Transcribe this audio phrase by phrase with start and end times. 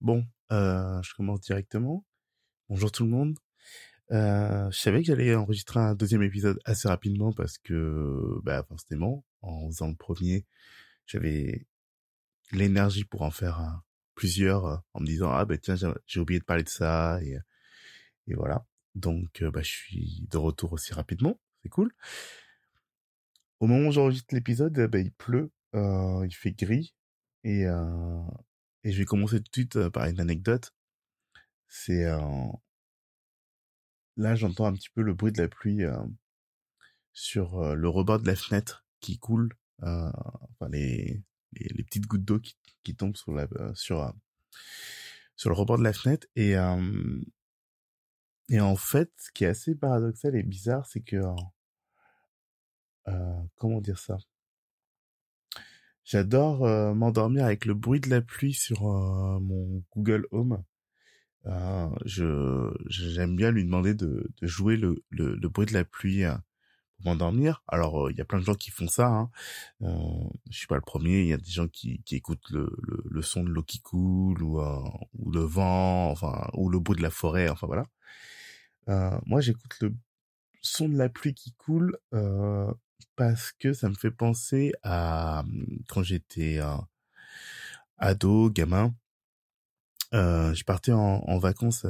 [0.00, 2.06] Bon, euh, je commence directement.
[2.70, 3.38] Bonjour tout le monde.
[4.12, 9.24] Euh, je savais que j'allais enregistrer un deuxième épisode assez rapidement parce que, bah, forcément,
[9.42, 10.46] en faisant le premier,
[11.06, 11.66] j'avais
[12.52, 13.78] l'énergie pour en faire euh,
[14.14, 15.76] plusieurs euh, en me disant ah ben tiens
[16.06, 17.36] j'ai oublié de parler de ça et
[18.26, 18.66] et voilà.
[18.94, 21.92] Donc bah je suis de retour aussi rapidement, c'est cool.
[23.60, 26.94] Au moment où j'enregistre l'épisode, bah, il pleut, il fait gris
[27.44, 27.66] et
[28.84, 30.74] et je vais commencer tout de suite par une anecdote.
[31.68, 32.04] C'est
[34.16, 35.82] là j'entends un petit peu le bruit de la pluie
[37.12, 39.50] sur le rebord de la fenêtre qui coule,
[39.82, 41.22] enfin les,
[41.52, 44.12] les, petites gouttes d'eau qui, qui tombent sur la sur
[45.36, 46.54] sur le rebord de la fenêtre et
[48.48, 51.20] et en fait ce qui est assez paradoxal et bizarre c'est que
[53.56, 54.18] comment dire ça?
[56.04, 60.62] J'adore euh, m'endormir avec le bruit de la pluie sur euh, mon Google Home.
[61.46, 65.84] Euh, je j'aime bien lui demander de, de jouer le, le, le, bruit de la
[65.84, 66.24] pluie
[66.96, 67.62] pour m'endormir.
[67.68, 69.06] Alors il y a plein de gens qui font ça.
[69.06, 69.30] Hein.
[70.50, 71.20] je suis pas le premier.
[71.22, 73.80] Il y a des gens qui, qui écoutent le, le, le son de l'eau qui
[73.80, 77.48] coule ou ou le vent, enfin ou le bruit de la forêt.
[77.48, 77.86] Enfin voilà.
[79.26, 79.94] moi j'écoute le
[80.62, 81.98] son de la pluie qui coule
[83.16, 86.60] parce que ça me fait penser à mmh, quand j'étais
[87.98, 88.94] ado, gamin.
[90.12, 91.86] Euh, je partais en, en vacances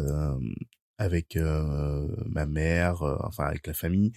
[0.99, 4.13] avec ma mère, enfin avec la famille.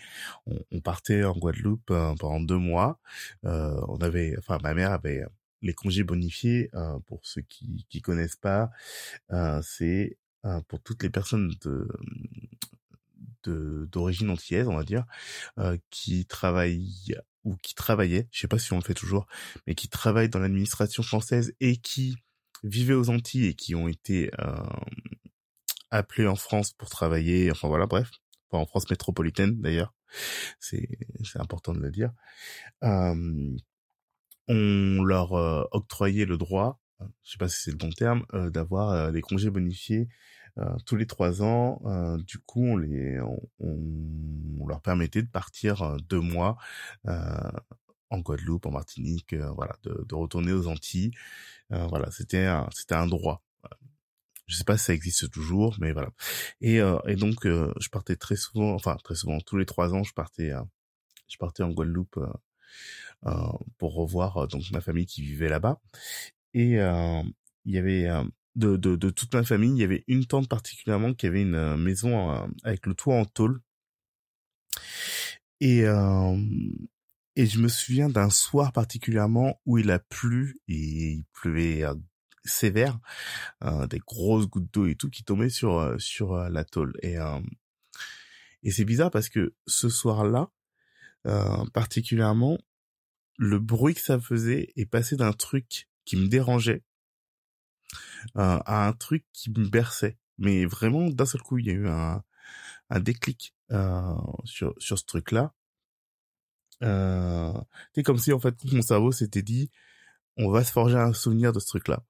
[0.45, 2.99] On, on partait en Guadeloupe pendant deux mois.
[3.43, 5.23] on avait, enfin ma mère avait
[5.61, 6.69] les congés bonifiés.
[7.05, 8.69] pour ceux qui qui connaissent pas,
[9.61, 10.17] c'est
[10.67, 11.87] pour toutes les personnes de
[13.49, 15.05] d'origine antillaise, on va dire,
[15.59, 19.27] euh, qui travaille ou qui travaillait, je sais pas si on le fait toujours,
[19.67, 22.15] mais qui travaille dans l'administration française et qui
[22.63, 24.55] vivaient aux Antilles et qui ont été euh,
[25.91, 28.09] appelés en France pour travailler, enfin voilà, bref,
[28.49, 29.93] pas en France métropolitaine d'ailleurs,
[30.59, 30.87] c'est
[31.35, 32.11] important de le dire.
[32.83, 33.57] Euh,
[34.47, 36.79] on leur euh, octroyait le droit,
[37.23, 40.07] je sais pas si c'est le bon terme, euh, d'avoir des congés bonifiés euh,
[40.85, 43.19] tous les trois ans, euh, du coup, on les,
[43.59, 46.57] on, leur permettait de partir euh, deux mois
[48.09, 51.11] en Guadeloupe, en Martinique, voilà, de, de, retourner aux Antilles.
[51.69, 53.43] voilà, c'était c'était un droit.
[54.45, 56.09] Je sais pas si ça existe toujours, mais voilà.
[56.61, 60.13] Et, et donc, je partais très souvent, enfin très souvent, tous les trois ans, je
[60.13, 60.51] partais,
[61.27, 62.19] je partais en Guadeloupe
[63.79, 65.81] pour revoir donc ma famille qui vivait là-bas.
[66.53, 68.07] Et il y avait
[68.55, 71.77] de, de, toute ma famille, il y avait une tante particulièrement qui avait une euh,
[71.77, 73.61] maison euh, avec le toit en tôle.
[75.59, 76.37] Et, euh,
[77.35, 81.83] et je me souviens d'un soir particulièrement où il a plu et il pleuvait
[82.43, 82.99] sévère,
[83.89, 86.93] des grosses gouttes d'eau et tout qui tombaient sur sur la tôle.
[87.01, 87.15] Et
[88.63, 90.49] et c'est bizarre parce que ce soir-là,
[91.73, 92.59] particulièrement,
[93.37, 96.83] le bruit que ça faisait est passé d'un truc qui me dérangeait
[98.37, 100.17] euh, à un truc qui me berçait.
[100.37, 102.23] Mais vraiment, d'un seul coup, il y a eu un,
[102.99, 104.15] déclic euh,
[104.45, 105.53] sur, sur ce truc-là.
[106.83, 107.53] Euh,
[107.95, 109.71] c'est comme si, en fait, mon cerveau s'était dit,
[110.37, 112.03] on va se forger un souvenir de ce truc-là.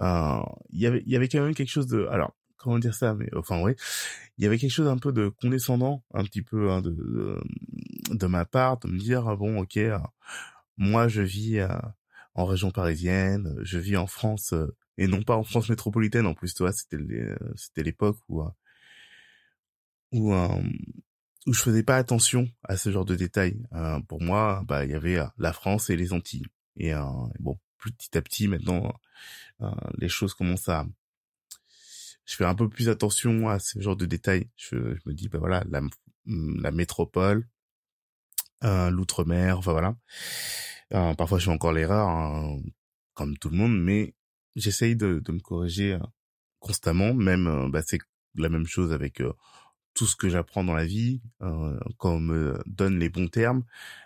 [0.00, 2.94] Euh, il y avait, il y avait quand même quelque chose de, alors, comment dire
[2.94, 3.74] ça, mais enfin, oui,
[4.38, 7.40] il y avait quelque chose un peu de condescendant, un petit peu, hein, de,
[8.10, 9.78] de, ma part, de me dire, ah bon, ok,
[10.76, 11.60] moi, je vis
[12.34, 14.54] en région parisienne, je vis en France
[14.98, 16.98] et non pas en France métropolitaine en plus toi c'était
[17.54, 18.50] c'était l'époque où euh,
[20.12, 20.62] où euh,
[21.46, 23.62] où je faisais pas attention à ce genre de détails.
[23.72, 26.46] Euh, pour moi bah il y avait la France et les Antilles.
[26.76, 26.92] Et
[27.40, 28.92] bon petit à petit maintenant
[29.98, 30.86] les choses commencent à
[32.24, 34.50] je fais un peu plus attention à ce genre de détails.
[34.56, 35.80] Je, me dis bah voilà la
[36.26, 37.46] la métropole
[38.62, 39.96] l'outre-mer enfin voilà.
[40.90, 42.58] Parfois je fais encore l'erreur hein,
[43.14, 44.15] comme tout le monde mais
[44.56, 46.00] j'essaye de, de me corriger euh,
[46.58, 47.98] constamment, même euh, bah, c'est
[48.34, 49.32] la même chose avec euh,
[49.94, 51.22] tout ce que j'apprends dans la vie,
[51.96, 53.64] quand on me donne les bons termes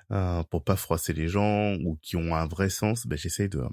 [0.08, 3.64] pour pas froisser les gens ou qui ont un vrai sens, bah, j'essaye de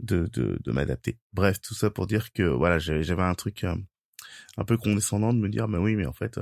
[0.00, 1.18] de, de, de m'adapter.
[1.32, 5.48] Bref, tout ça pour dire que voilà, j'avais un truc un peu condescendant de me
[5.48, 6.38] dire, bah oui, mais en fait,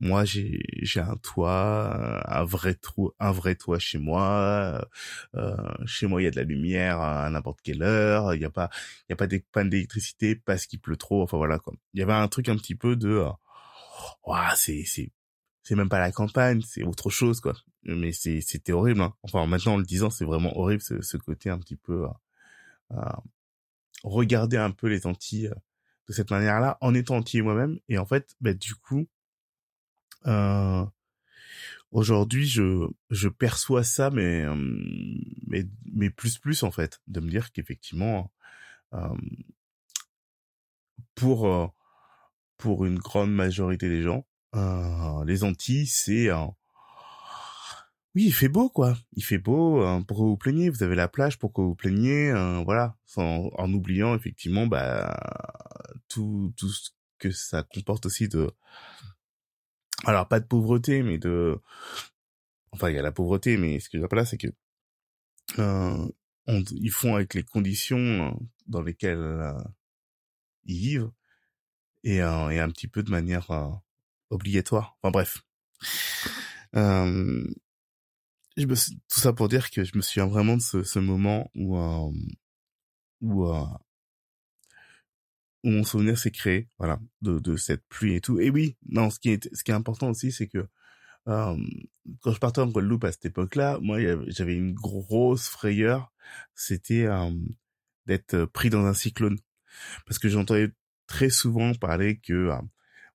[0.00, 4.86] moi j'ai j'ai un toit un vrai trou un vrai toit chez moi
[5.34, 5.56] euh,
[5.86, 8.50] chez moi il y a de la lumière à n'importe quelle heure il y a
[8.50, 8.70] pas
[9.08, 12.00] il y a pas des pannes d'électricité parce qu'il pleut trop enfin voilà quoi il
[12.00, 13.08] y avait un truc un petit peu de
[14.28, 15.10] euh, c'est c'est
[15.62, 17.54] c'est même pas la campagne c'est autre chose quoi
[17.84, 19.14] mais c'est c'était horrible hein.
[19.22, 22.06] enfin maintenant en le disant c'est vraiment horrible ce, ce côté un petit peu
[22.92, 22.96] euh,
[24.04, 25.50] regarder un peu les Antilles
[26.08, 27.78] de cette manière-là en étant antillais moi-même.
[27.88, 29.08] Et en fait, bah, du coup,
[30.26, 30.84] euh,
[31.90, 34.44] aujourd'hui, je, je perçois ça, mais,
[35.46, 38.32] mais, mais plus plus en fait, de me dire qu'effectivement,
[38.94, 39.16] euh,
[41.14, 41.74] pour
[42.56, 46.30] pour une grande majorité des gens, euh, les Antilles, c'est
[48.14, 48.96] oui, il fait beau, quoi.
[49.12, 49.82] Il fait beau.
[49.82, 54.14] Hein, pourquoi vous plaignez Vous avez la plage, pourquoi vous plaignez euh, Voilà, en oubliant
[54.16, 55.16] effectivement bah,
[56.08, 58.50] tout, tout ce que ça comporte aussi de...
[60.04, 61.60] Alors, pas de pauvreté, mais de...
[62.72, 64.48] Enfin, il y a la pauvreté, mais ce que j'appelle là, c'est que
[65.58, 66.08] euh,
[66.46, 69.58] ils font avec les conditions dans lesquelles euh,
[70.64, 71.10] ils vivent
[72.04, 73.68] et, euh, un petit peu de manière euh,
[74.30, 74.96] obligatoire.
[75.02, 75.42] Enfin bref.
[76.76, 77.44] Euh,
[78.56, 81.50] je me, tout ça pour dire que je me souviens vraiment de ce, ce moment
[81.54, 82.12] où euh,
[83.20, 83.64] où euh,
[85.68, 88.40] où mon souvenir s'est créé, voilà, de, de cette pluie et tout.
[88.40, 90.66] Et oui, non, ce qui est ce qui est important aussi, c'est que
[91.28, 91.56] euh,
[92.22, 93.98] quand je partais en Guadeloupe à cette époque-là, moi,
[94.28, 96.12] j'avais une grosse frayeur,
[96.54, 97.30] c'était euh,
[98.06, 99.38] d'être pris dans un cyclone,
[100.06, 100.70] parce que j'entendais
[101.06, 102.50] très souvent parler que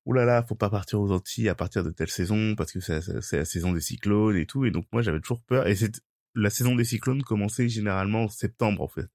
[0.06, 2.82] Ouh là là, faut pas partir aux Antilles à partir de telle saison parce que
[2.82, 4.66] c'est la saison des cyclones et tout.
[4.66, 5.68] Et donc moi j'avais toujours peur.
[5.68, 6.02] Et c'est
[6.36, 9.08] la saison des cyclones commençait généralement en septembre en fait.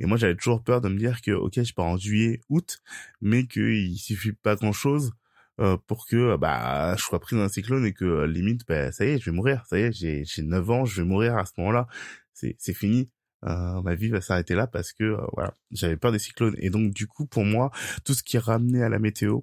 [0.00, 2.78] Et moi j'avais toujours peur de me dire que ok je pars en juillet, août,
[3.20, 5.12] mais qu'il suffit pas grand chose
[5.60, 9.04] euh, pour que bah je sois pris dans un cyclone et que limite bah ça
[9.04, 9.64] y est je vais mourir.
[9.68, 11.86] Ça y est j'ai j'ai 9 ans, je vais mourir à ce moment-là.
[12.32, 13.10] C'est c'est fini.
[13.46, 16.70] Euh, ma vie va s'arrêter là parce que euh, voilà j'avais peur des cyclones et
[16.70, 17.70] donc du coup pour moi
[18.04, 19.40] tout ce qui est ramené à la météo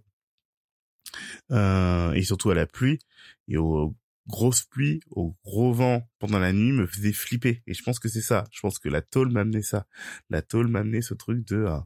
[1.52, 3.00] euh, et surtout à la pluie
[3.48, 3.96] et aux
[4.32, 7.62] grosses pluies, au gros vent pendant la nuit me faisait flipper.
[7.68, 8.46] Et je pense que c'est ça.
[8.52, 9.86] Je pense que la tôle m'a amené ça.
[10.32, 11.78] La tôle m'a amené ce truc de euh,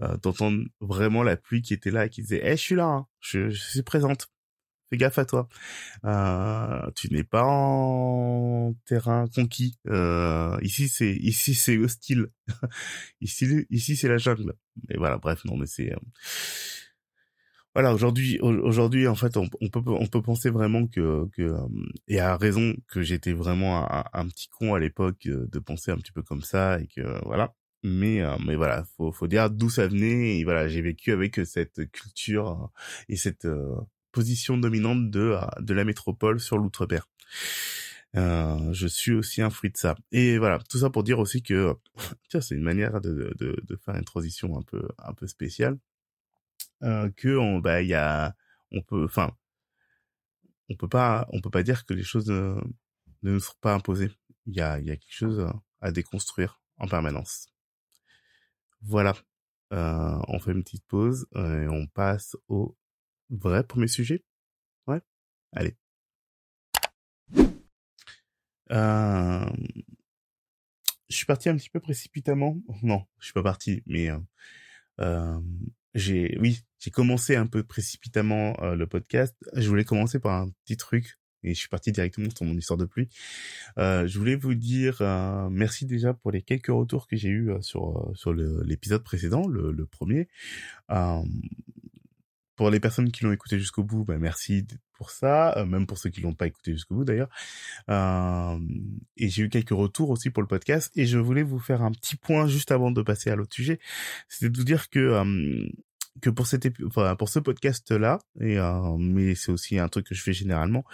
[0.00, 2.86] euh, d'entendre vraiment la pluie qui était là et qui disait "Eh, je suis là,
[2.86, 3.06] hein.
[3.20, 4.30] je, je, suis présente.
[4.90, 5.48] Fais gaffe à toi.
[6.06, 9.78] Euh, tu n'es pas en terrain conquis.
[9.88, 12.28] Euh, ici c'est ici c'est hostile.
[13.20, 14.54] ici ici c'est la jungle.
[14.88, 15.92] Et voilà, bref, non mais c'est
[17.78, 21.60] voilà aujourd'hui aujourd'hui en fait on, peut on peut penser vraiment que que euh,
[22.08, 25.96] et à raison que j'étais vraiment un, petit con à l'époque euh, de penser un
[25.96, 27.54] petit peu comme ça et que voilà.
[27.84, 31.40] Mais euh, mais voilà faut faut dire d'où ça venait et voilà j'ai vécu avec
[31.44, 32.68] cette culture
[33.08, 33.46] et cette
[34.10, 37.06] position dominante de de la métropole sur l'outre-mer.
[38.16, 39.94] Euh, je suis aussi un fruit de ça.
[40.12, 41.74] Et voilà, tout ça pour dire aussi que
[42.40, 45.78] c'est une manière de, de, de, faire une transition un peu un peu spéciale
[46.80, 48.34] que on bah il y a
[48.72, 49.32] on peut enfin
[50.68, 52.60] on peut pas on peut pas dire que les choses ne,
[53.22, 54.10] nous sont pas imposées.
[54.46, 55.46] Il y a il y a quelque chose
[55.80, 57.48] à déconstruire en permanence.
[58.82, 59.14] Voilà.
[59.72, 62.76] Euh, on fait une petite pause et on passe au
[63.30, 64.24] vrai premier sujet.
[64.86, 65.00] Ouais.
[65.52, 65.76] Allez.
[68.70, 69.50] Euh,
[71.08, 72.56] je suis parti un petit peu précipitamment.
[72.82, 74.10] Non, je suis pas parti, mais
[75.94, 79.36] j'ai, oui, j'ai commencé un peu précipitamment euh, le podcast.
[79.54, 82.78] Je voulais commencer par un petit truc et je suis parti directement sur mon histoire
[82.78, 83.08] de pluie.
[83.78, 87.52] Euh, je voulais vous dire euh, merci déjà pour les quelques retours que j'ai eu
[87.60, 90.28] sur sur l'épisode précédent, le, le premier
[92.58, 95.96] pour les personnes qui l'ont écouté jusqu'au bout, bah merci pour ça, euh, même pour
[95.96, 97.28] ceux qui l'ont pas écouté jusqu'au bout d'ailleurs.
[97.88, 98.58] Euh,
[99.16, 101.92] et j'ai eu quelques retours aussi pour le podcast et je voulais vous faire un
[101.92, 103.78] petit point juste avant de passer à l'autre sujet,
[104.28, 105.68] c'était de vous dire que euh,
[106.20, 110.06] que pour cette enfin, pour ce podcast là et euh, mais c'est aussi un truc
[110.06, 110.84] que je fais généralement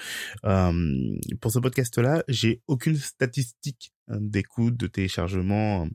[0.45, 5.89] euh, pour ce podcast là j'ai aucune statistique d'écoute de téléchargement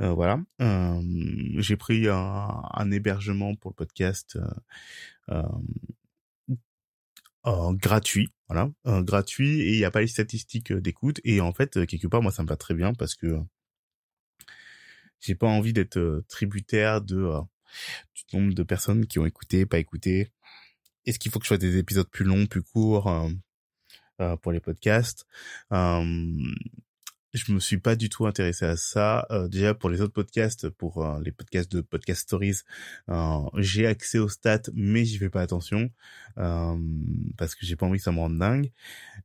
[0.00, 0.40] euh, voilà.
[0.60, 1.00] Euh,
[1.58, 4.38] j'ai pris un, un, hébergement pour le podcast
[5.30, 5.42] euh,
[7.72, 8.70] gratuit voilà
[9.02, 12.32] gratuit et il n'y a pas les statistiques d'écoute et en fait quelque part moi
[12.32, 13.38] ça me va très bien parce que
[15.20, 17.30] j'ai pas envie d'être tributaire de
[18.14, 20.30] du nombre de personnes qui ont écouté, pas écouté.
[21.06, 23.28] Est-ce qu'il faut que je fasse des épisodes plus longs, plus courts euh,
[24.20, 25.26] euh, pour les podcasts?
[25.72, 26.36] Euh,
[27.36, 29.26] Je me suis pas du tout intéressé à ça.
[29.32, 32.60] Euh, déjà pour les autres podcasts, pour les podcasts de Podcast Stories,
[33.56, 35.90] j'ai accès aux stats, mais j'y fais pas attention
[36.36, 38.70] parce que j'ai pas envie que ça me rende dingue.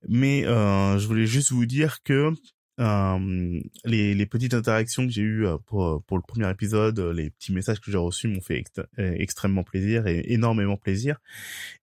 [0.08, 2.34] Mais je voulais juste vous dire que
[2.80, 7.14] euh, les, les, petites interactions que j'ai eues euh, pour, pour le premier épisode, euh,
[7.14, 8.64] les petits messages que j'ai reçus m'ont fait
[8.98, 11.20] extrêmement plaisir et énormément plaisir.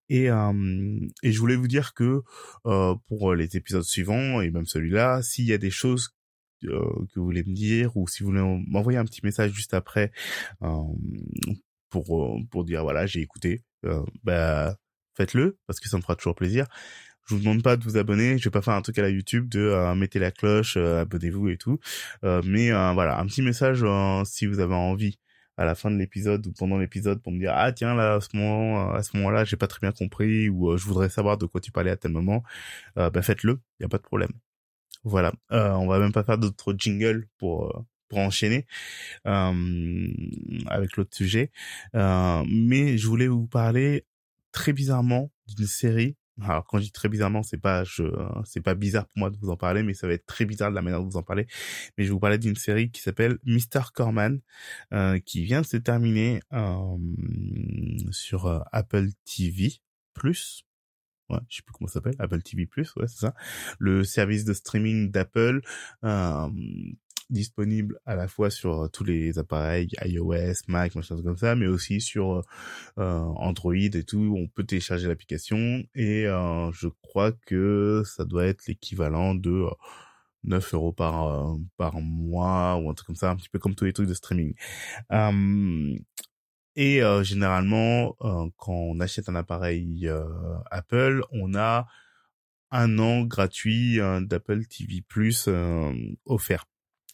[0.09, 2.23] Et, euh, et je voulais vous dire que
[2.67, 6.11] euh, pour les épisodes suivants et même celui-là, s'il y a des choses
[6.63, 6.69] que
[7.17, 10.11] vous voulez me dire ou si vous voulez m'envoyer un petit message juste après
[11.91, 13.63] pour pour dire voilà j'ai écouté,
[14.25, 14.77] bah
[15.17, 16.67] faites-le parce que ça me fera toujours plaisir.
[17.27, 19.11] Je vous demande pas de vous abonner, je vais pas faire un truc à la
[19.11, 21.81] YouTube de euh, mettez la cloche, euh, abonnez-vous et tout.
[22.25, 23.85] Euh, mais voilà, un petit message
[24.25, 25.19] si vous avez envie
[25.57, 28.21] à la fin de l'épisode ou pendant l'épisode pour me dire ah tiens là à
[28.21, 31.47] ce moment à ce moment-là j'ai pas très bien compris ou je voudrais savoir de
[31.47, 32.43] quoi tu parlais à tel moment
[32.95, 34.33] bah faites-le il y a pas de problème
[35.03, 38.67] voilà on va même pas faire d'autres jingles pour pour enchaîner
[39.25, 41.51] avec l'autre sujet
[41.95, 44.05] mais je voulais vous parler
[44.53, 48.05] très bizarrement d'une série alors quand je dis très bizarrement, c'est pas je
[48.45, 50.71] c'est pas bizarre pour moi de vous en parler, mais ça va être très bizarre
[50.71, 51.47] de la manière de vous en parler.
[51.97, 53.93] Mais je vous parler d'une série qui s'appelle Mr.
[53.95, 54.41] Corman,
[54.93, 56.97] euh, qui vient de se terminer euh,
[58.11, 59.81] sur euh, Apple TV
[60.13, 60.65] Plus.
[61.29, 63.35] Ouais, je sais plus comment ça s'appelle, Apple TV Plus, ouais, c'est ça.
[63.79, 65.61] Le service de streaming d'Apple
[66.05, 66.49] euh,
[67.31, 71.67] disponible à la fois sur euh, tous les appareils iOS, Mac, machin comme ça, mais
[71.67, 72.43] aussi sur
[72.99, 74.35] euh, Android et tout.
[74.37, 79.67] On peut télécharger l'application et euh, je crois que ça doit être l'équivalent de
[80.45, 83.85] 9 euros par par mois ou un truc comme ça, un petit peu comme tous
[83.85, 84.55] les trucs de streaming.
[86.77, 88.17] et généralement,
[88.57, 90.09] quand on achète un appareil
[90.71, 91.87] Apple, on a
[92.71, 95.49] un an gratuit d'Apple TV Plus
[96.27, 96.67] offert.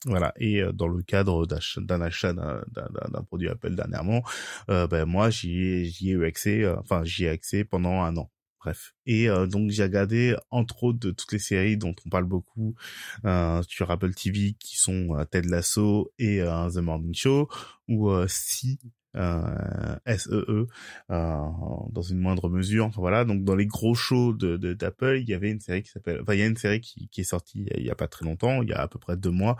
[0.06, 0.32] Voilà.
[0.36, 4.22] Et euh, dans le cadre d'un achat d'un produit Apple dernièrement,
[4.68, 8.30] euh, ben moi j'y ai, eu accès, euh, enfin j'y ai accès pendant un an.
[8.60, 8.94] Bref.
[9.06, 12.76] Et donc j'ai regardé entre autres toutes les séries dont on parle beaucoup
[13.66, 17.48] sur Apple TV qui sont Ted Lasso et The Morning Show
[17.88, 18.78] ou Si
[19.16, 20.66] euh, SEE e,
[21.10, 21.46] euh,
[21.90, 22.86] dans une moindre mesure.
[22.86, 25.90] Enfin voilà, donc dans les gros shows de d'Apple, il y avait une série qui
[25.90, 28.24] s'appelle, enfin il y a une série qui, est sortie il y a pas très
[28.24, 29.56] longtemps, il y a à peu près deux mois,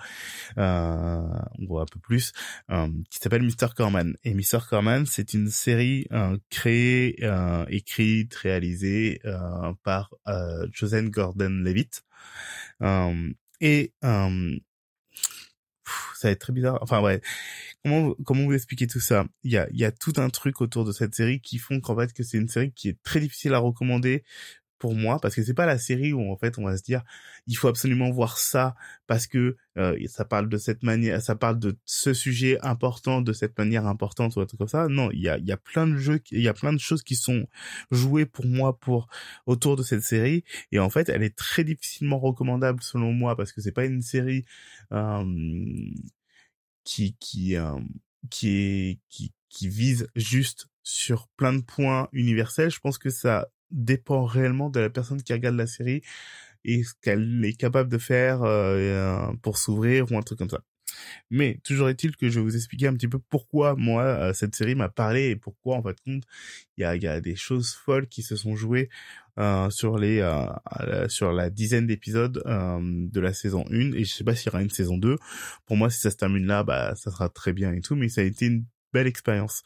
[0.59, 1.23] euh,
[1.69, 2.33] ou un peu plus,
[2.71, 3.69] euh, qui s'appelle Mr.
[3.77, 4.17] Corman.
[4.25, 4.61] Et Mr.
[4.69, 9.21] Corman, c'est une série euh, créée, euh, écrite, réalisée
[9.83, 10.11] par
[10.73, 12.05] Joseph Gordon-Levitt.
[13.61, 13.93] et
[16.23, 16.79] ça va être très bizarre.
[16.83, 17.21] Enfin ouais,
[17.85, 19.27] comment comment vous expliquer tout ça?
[19.45, 21.97] Il y a y a tout un truc autour de cette série qui font qu'en
[21.97, 24.25] fait que c'est une série qui est très difficile à recommander
[24.83, 27.03] pour moi parce que c'est pas la série où en fait on va se dire
[27.47, 28.75] il faut absolument voir ça
[29.07, 33.33] parce que euh, ça parle de cette manière ça parle de ce sujet important de
[33.33, 34.89] cette manière importante ou un truc comme ça.
[34.89, 36.81] Non il y a il y a plein de jeux il y a plein de
[36.81, 37.47] choses qui sont
[37.93, 39.07] jouées pour moi pour
[39.47, 40.43] autour de cette série.
[40.73, 44.03] Et en fait elle est très difficilement recommandable selon moi parce que c'est pas une
[44.03, 44.45] série
[44.93, 45.25] euh,
[46.85, 47.79] qui qui euh,
[48.31, 54.25] qui qui qui vise juste sur plein de points universels je pense que ça dépend
[54.25, 56.03] réellement de la personne qui regarde la série
[56.65, 60.51] et ce qu'elle est capable de faire euh, euh, pour s'ouvrir ou un truc comme
[60.51, 60.61] ça.
[61.31, 64.55] Mais toujours est-il que je vais vous expliquer un petit peu pourquoi moi euh, cette
[64.55, 66.25] série m'a parlé et pourquoi en fait compte
[66.77, 68.89] il y a, y a des choses folles qui se sont jouées
[69.39, 74.25] euh, sur les euh, sur la dizaine d'épisodes de la saison 1 et je sais
[74.25, 75.17] pas s'il y aura une saison 2.
[75.67, 78.09] Pour moi si ça se termine là bah ça sera très bien et tout mais
[78.09, 79.63] ça a été une belle expérience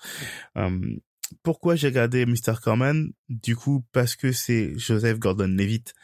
[1.42, 2.54] pourquoi j'ai regardé Mr.
[2.62, 3.12] Corman?
[3.28, 5.94] Du coup, parce que c'est Joseph Gordon-Levitt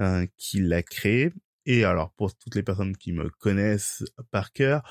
[0.00, 1.32] euh, qui l'a créé.
[1.66, 4.82] Et alors, pour toutes les personnes qui me connaissent par cœur,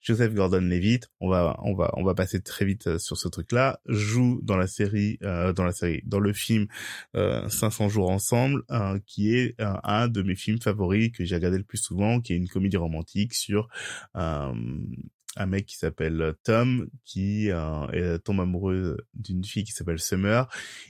[0.00, 3.80] Joseph Gordon-Levitt, on va, on va, on va passer très vite euh, sur ce truc-là.
[3.86, 6.66] Joue dans la série, euh, dans la série, dans le film
[7.14, 8.64] 500 jours ensemble,
[9.06, 12.36] qui est un de mes films favoris que j'ai regardé le plus souvent, qui est
[12.36, 13.68] une comédie romantique sur
[15.36, 20.48] un mec qui s'appelle euh, Tom qui euh, tombe amoureux d'une fille qui s'appelle Summer.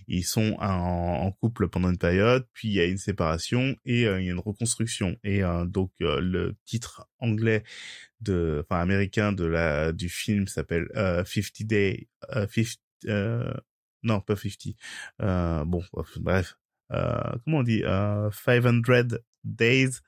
[0.09, 4.21] Ils sont en, couple pendant une période, puis il y a une séparation et euh,
[4.21, 5.17] il y a une reconstruction.
[5.25, 7.63] Et euh, donc le titre anglais
[8.21, 12.79] de, enfin américain de la du film s'appelle 50 Day, 50,
[14.03, 15.67] non pas 50.
[15.67, 15.83] bon
[16.21, 16.57] bref,
[16.89, 18.83] comment on dit 500
[19.45, 19.99] Days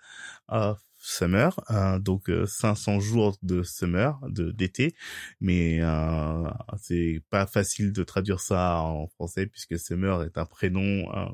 [0.48, 4.94] of summer, hein, donc 500 euh, jours de summer, de d'été,
[5.40, 11.06] mais euh, c'est pas facile de traduire ça en français puisque summer est un prénom
[11.12, 11.30] hein,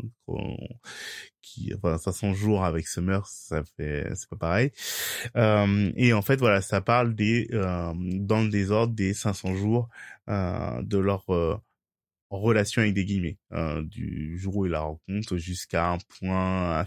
[1.40, 4.72] qui, enfin 500 jours avec summer, ça fait c'est pas pareil.
[5.36, 9.88] Euh, et en fait voilà, ça parle des euh, dans le désordre des 500 jours
[10.28, 11.60] de leur en
[12.30, 16.84] relation avec des guillemets euh, du jour où il la rencontre jusqu'à un point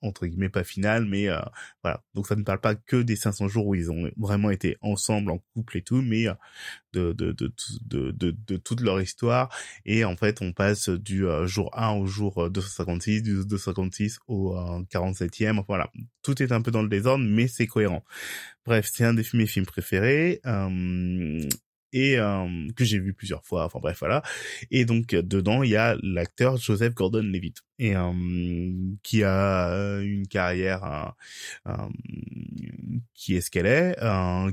[0.00, 1.40] entre guillemets pas final mais euh,
[1.82, 2.02] voilà.
[2.14, 5.32] Donc ça ne parle pas que des 500 jours où ils ont vraiment été ensemble
[5.32, 6.34] en couple et tout mais euh,
[6.92, 7.52] de de, de
[7.82, 9.54] de, de, de, toute leur histoire.
[9.84, 14.54] Et en fait on passe du jour 1 au jour 256 du 256 au
[14.90, 15.90] 47e voilà.
[16.22, 18.04] Tout est un peu dans le désordre mais c'est cohérent.
[18.64, 20.40] Bref c'est un de mes films préférés
[21.96, 22.18] et
[22.76, 23.64] que j'ai vu plusieurs fois.
[23.64, 24.22] Enfin bref, voilà.
[24.70, 27.94] Et donc dedans, il y a l'acteur Joseph Gordon-Levitt et
[29.02, 31.14] qui a une carrière
[33.14, 33.96] qui est ce qu'elle est,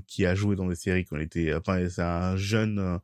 [0.07, 1.53] qui a joué dans des séries ont été.
[1.53, 2.99] Enfin, c'est un jeune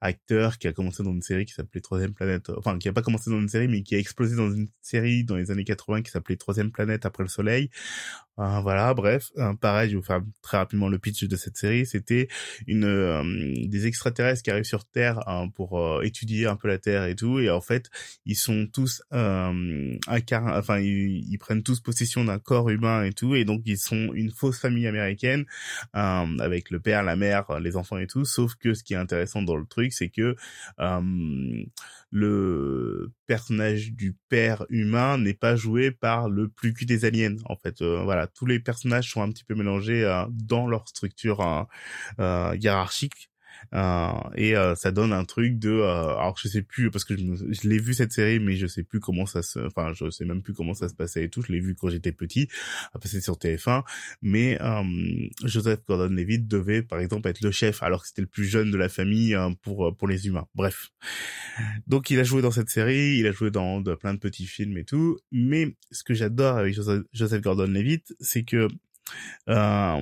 [0.00, 2.50] acteur qui a commencé dans une série qui s'appelait Troisième Planète.
[2.50, 5.24] Enfin, qui a pas commencé dans une série, mais qui a explosé dans une série
[5.24, 7.70] dans les années 80 qui s'appelait Troisième Planète après le Soleil.
[8.40, 11.56] Euh, voilà, bref, euh, pareil, je vais vous faire très rapidement le pitch de cette
[11.56, 11.86] série.
[11.86, 12.28] C'était
[12.66, 17.14] une des extraterrestres qui arrivent sur Terre hein, pour étudier un peu la Terre et
[17.14, 17.90] tout, et en fait,
[18.26, 19.02] ils sont tous
[20.06, 23.78] incarnés, enfin, ils, ils, prennent tous possession d'un corps humain et tout, et donc ils
[23.78, 25.44] sont une fausse famille américaine
[25.92, 28.24] avec le père, la mère, les enfants et tout.
[28.24, 30.36] Sauf que ce qui est intéressant dans le truc, c'est que
[32.10, 37.56] le personnage du père humain n'est pas joué par le plus cul des aliens en
[37.56, 41.62] fait voilà tous les personnages sont un petit peu mélangés euh, dans leur structure euh,
[42.20, 43.30] euh, hiérarchique.
[43.72, 47.94] Et ça donne un truc de alors je sais plus parce que je, l'ai vu
[47.94, 50.74] cette série mais je sais plus comment ça se enfin je sais même plus comment
[50.74, 51.42] ça se passait et tout.
[51.42, 52.48] Je l'ai vu quand j'étais petit
[53.00, 53.82] passé sur TF1
[54.22, 54.58] mais
[55.44, 58.76] Joseph Gordon-Levitt devait par exemple être le chef alors que c'était le plus jeune de
[58.76, 60.46] la famille pour pour les humains.
[60.54, 60.90] Bref.
[61.86, 64.76] Donc il a joué dans cette série il a joué dans plein de petits films
[64.78, 65.18] et tout.
[65.32, 68.68] Mais ce que j'adore avec Joseph Gordon-Levitt c'est que
[69.48, 70.00] euh,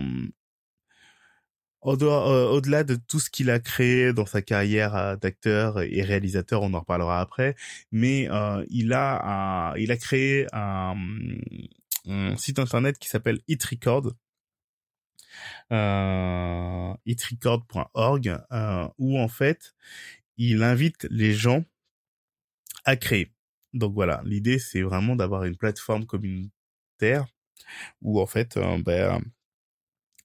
[1.83, 6.75] au-delà de tout ce qu'il a créé dans sa carrière euh, d'acteur et réalisateur, on
[6.75, 7.57] en reparlera après,
[7.91, 10.95] mais euh, il a il a créé un,
[12.37, 14.13] site internet qui s'appelle HitRecord,
[15.73, 18.39] euh, hitrecord.org,
[18.99, 19.75] où en fait
[20.37, 21.65] il invite les gens
[22.85, 23.33] à créer.
[23.73, 27.27] Donc voilà, l'idée c'est vraiment d'avoir une plateforme communautaire
[28.03, 29.23] où en fait, euh, ben,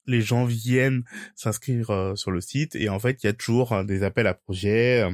[0.07, 1.03] les gens viennent
[1.35, 4.27] s'inscrire euh, sur le site et en fait, il y a toujours euh, des appels
[4.27, 5.05] à projets.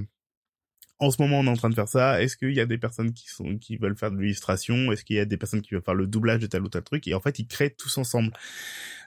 [1.00, 2.22] En ce moment, on est en train de faire ça.
[2.22, 4.92] Est-ce qu'il y a des personnes qui sont qui veulent faire de l'illustration?
[4.92, 6.84] Est-ce qu'il y a des personnes qui veulent faire le doublage de tel ou tel
[6.84, 7.08] truc?
[7.08, 8.32] Et en fait, ils créent tous ensemble.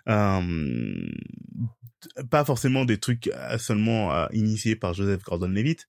[0.09, 1.07] Euh,
[2.31, 5.89] pas forcément des trucs seulement initiés par Joseph Gordon-Levitt,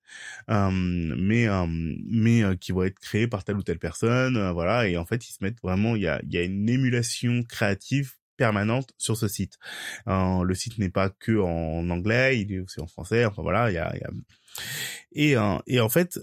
[0.50, 1.48] euh, mais
[2.06, 4.88] mais qui vont être créés par telle ou telle personne, voilà.
[4.88, 7.44] Et en fait, ils se mettent vraiment, il y a il y a une émulation
[7.44, 9.58] créative permanente sur ce site.
[10.08, 13.26] Euh, le site n'est pas que en anglais, il est aussi en français.
[13.26, 14.10] Enfin voilà, il y a, y a...
[15.12, 15.36] et
[15.68, 16.20] et en fait,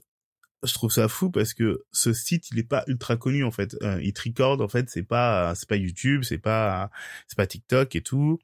[0.65, 3.77] je trouve ça fou parce que ce site il est pas ultra connu en fait.
[3.83, 6.91] Euh, It Record en fait c'est pas c'est pas YouTube, c'est pas
[7.29, 8.39] c'est pas TikTok et tout.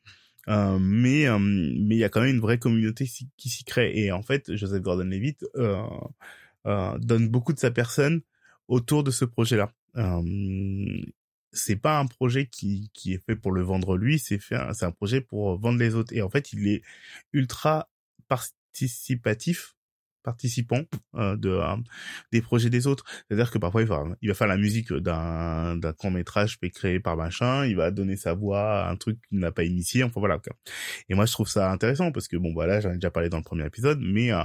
[0.49, 3.93] Euh, mais euh, mais il y a quand même une vraie communauté qui s'y crée
[3.97, 5.83] et en fait Joseph Gordon-Levitt euh,
[6.67, 8.23] euh, donne beaucoup de sa personne
[8.69, 9.73] autour de ce projet-là.
[9.97, 11.03] Euh,
[11.53, 14.87] c'est pas un projet qui qui est fait pour le vendre lui, c'est fait c'est
[14.87, 16.83] un projet pour vendre les autres et en fait il est
[17.33, 17.91] ultra
[18.29, 19.75] participatif
[20.23, 20.83] participant
[21.15, 21.77] euh, de euh,
[22.33, 23.05] des projets des autres.
[23.29, 27.01] C'est-à-dire que parfois il va il va faire la musique d'un d'un court métrage créé
[27.01, 30.05] par machin, il va donner sa voix à un truc qu'il n'a pas initié.
[30.05, 30.41] Enfin voilà.
[31.09, 33.39] Et moi je trouve ça intéressant parce que bon voilà j'en ai déjà parlé dans
[33.39, 34.43] le premier épisode, mais euh,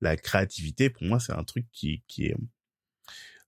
[0.00, 2.36] la créativité pour moi c'est un truc qui qui est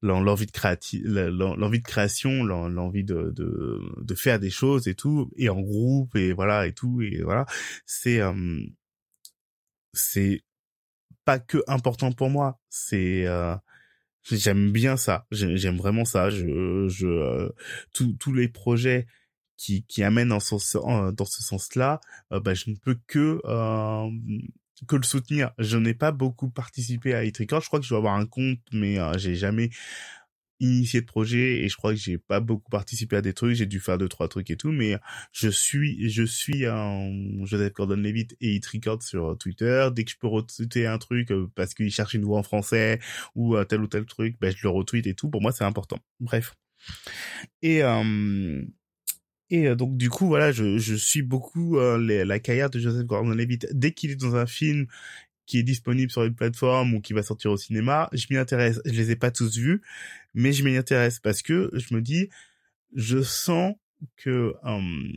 [0.00, 5.30] l'envie de créati l'envie de création l'envie de, de de faire des choses et tout
[5.36, 7.46] et en groupe et voilà et tout et voilà
[7.84, 8.20] c'est
[9.92, 10.42] c'est
[11.24, 12.58] pas que important pour moi.
[12.70, 13.54] C'est euh,
[14.22, 15.26] j'aime bien ça.
[15.30, 16.30] J'aime vraiment ça.
[16.30, 17.50] Je, je euh,
[17.92, 19.06] tous les projets
[19.58, 22.00] qui qui amènent dans ce dans ce sens-là,
[22.32, 23.40] euh, bah, je ne peux que
[24.86, 25.50] que le soutenir.
[25.58, 27.60] Je n'ai pas beaucoup participé à Etricord.
[27.62, 29.70] Je crois que je dois avoir un compte, mais j'ai jamais
[30.60, 33.66] initié de projet et je crois que j'ai pas beaucoup participé à des trucs, j'ai
[33.66, 34.96] dû faire deux trois trucs et tout, mais
[35.32, 37.10] je suis je suis un
[37.44, 39.88] Joseph Gordon-Levitt et It Record sur Twitter.
[39.92, 42.98] Dès que je peux retweeter un truc euh, parce qu'il cherche une voix en français
[43.34, 45.30] ou euh, tel ou tel truc, ben je le retweet et tout.
[45.30, 45.98] Pour moi, c'est important.
[46.20, 46.54] Bref.
[47.62, 48.62] Et euh,
[49.50, 53.68] et donc du coup voilà, je, je suis beaucoup la carrière de Joseph Gordon-Levitt.
[53.72, 54.86] Dès qu'il est dans un film
[55.46, 58.80] qui est disponible sur une plateforme ou qui va sortir au cinéma, je m'y intéresse.
[58.84, 59.80] Je les ai pas tous vus,
[60.34, 62.28] mais je m'y intéresse parce que je me dis,
[62.94, 63.74] je sens
[64.16, 65.10] que hum,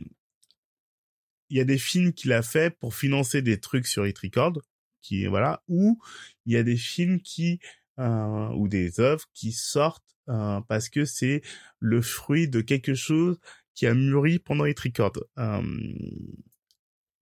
[1.50, 4.58] il y a des films qu'il a fait pour financer des trucs sur Hit Record,
[5.02, 6.00] qui voilà, ou
[6.46, 7.60] il y a des films qui
[7.98, 11.42] ou des œuvres qui sortent parce que c'est
[11.78, 13.38] le fruit de quelque chose
[13.74, 15.24] qui a mûri pendant les records.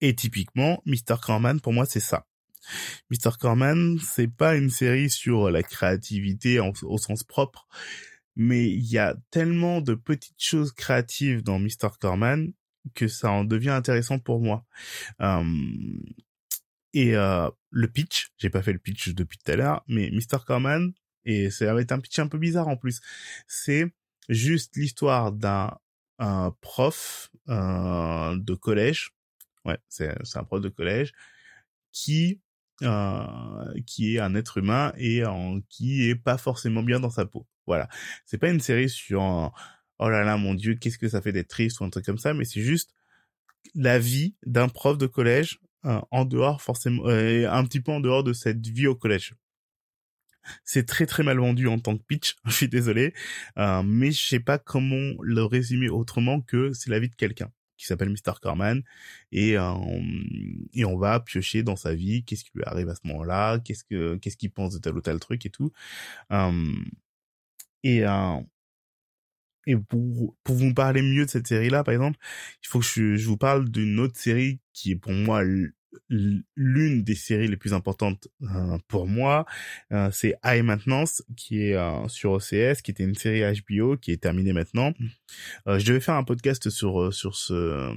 [0.01, 1.17] et typiquement, Mr.
[1.23, 2.27] Corman, pour moi, c'est ça.
[3.11, 3.31] Mr.
[3.39, 7.67] Corman, c'est pas une série sur la créativité au sens propre,
[8.37, 11.91] mais il y a tellement de petites choses créatives dans Mr.
[12.01, 12.53] Corman
[12.95, 14.65] que ça en devient intéressant pour moi.
[16.93, 20.39] et euh, le pitch, j'ai pas fait le pitch depuis tout à l'heure, mais Mr.
[20.47, 20.93] Corman,
[21.25, 23.01] et ça va être un pitch un peu bizarre en plus,
[23.47, 23.93] c'est
[24.29, 25.77] juste l'histoire d'un
[26.61, 29.13] prof euh, de collège,
[29.65, 31.13] ouais, c'est un prof de collège,
[31.93, 32.41] qui
[32.83, 33.27] euh,
[33.87, 37.47] qui est un être humain et en, qui est pas forcément bien dans sa peau.
[37.67, 37.89] Voilà.
[38.25, 39.53] C'est pas une série sur
[39.99, 42.19] oh là là mon dieu qu'est-ce que ça fait d'être triste ou un truc comme
[42.19, 42.95] ça, mais c'est juste
[43.75, 48.01] la vie d'un prof de collège euh, en dehors forcément euh, un petit peu en
[48.01, 49.35] dehors de cette vie au collège.
[50.65, 53.15] C'est très très mal vendu en tant que pitch, je suis désolé,
[53.59, 57.51] euh, mais je sais pas comment le résumer autrement que c'est la vie de quelqu'un
[57.81, 58.35] qui s'appelle Mr.
[58.43, 58.83] Corman
[59.33, 59.75] et euh,
[60.75, 63.85] et on va piocher dans sa vie, qu'est-ce qui lui arrive à ce moment-là, qu'est-ce
[63.85, 65.73] que qu'est-ce qu'il pense de tel ou tel truc et tout.
[66.33, 66.75] Euh,
[67.83, 68.41] et euh,
[69.67, 72.19] et pour, pour vous parler mieux de cette série-là, par exemple,
[72.63, 75.43] il faut que je, je vous parle d'une autre série qui est pour moi
[76.09, 79.47] l'une des séries les plus importantes euh, pour moi,
[79.93, 84.13] euh, c'est High Maintenance qui est euh, sur OCS, qui était une série HBO qui
[84.13, 84.93] est terminée maintenant.
[85.67, 87.93] je devais faire un podcast sur sur ce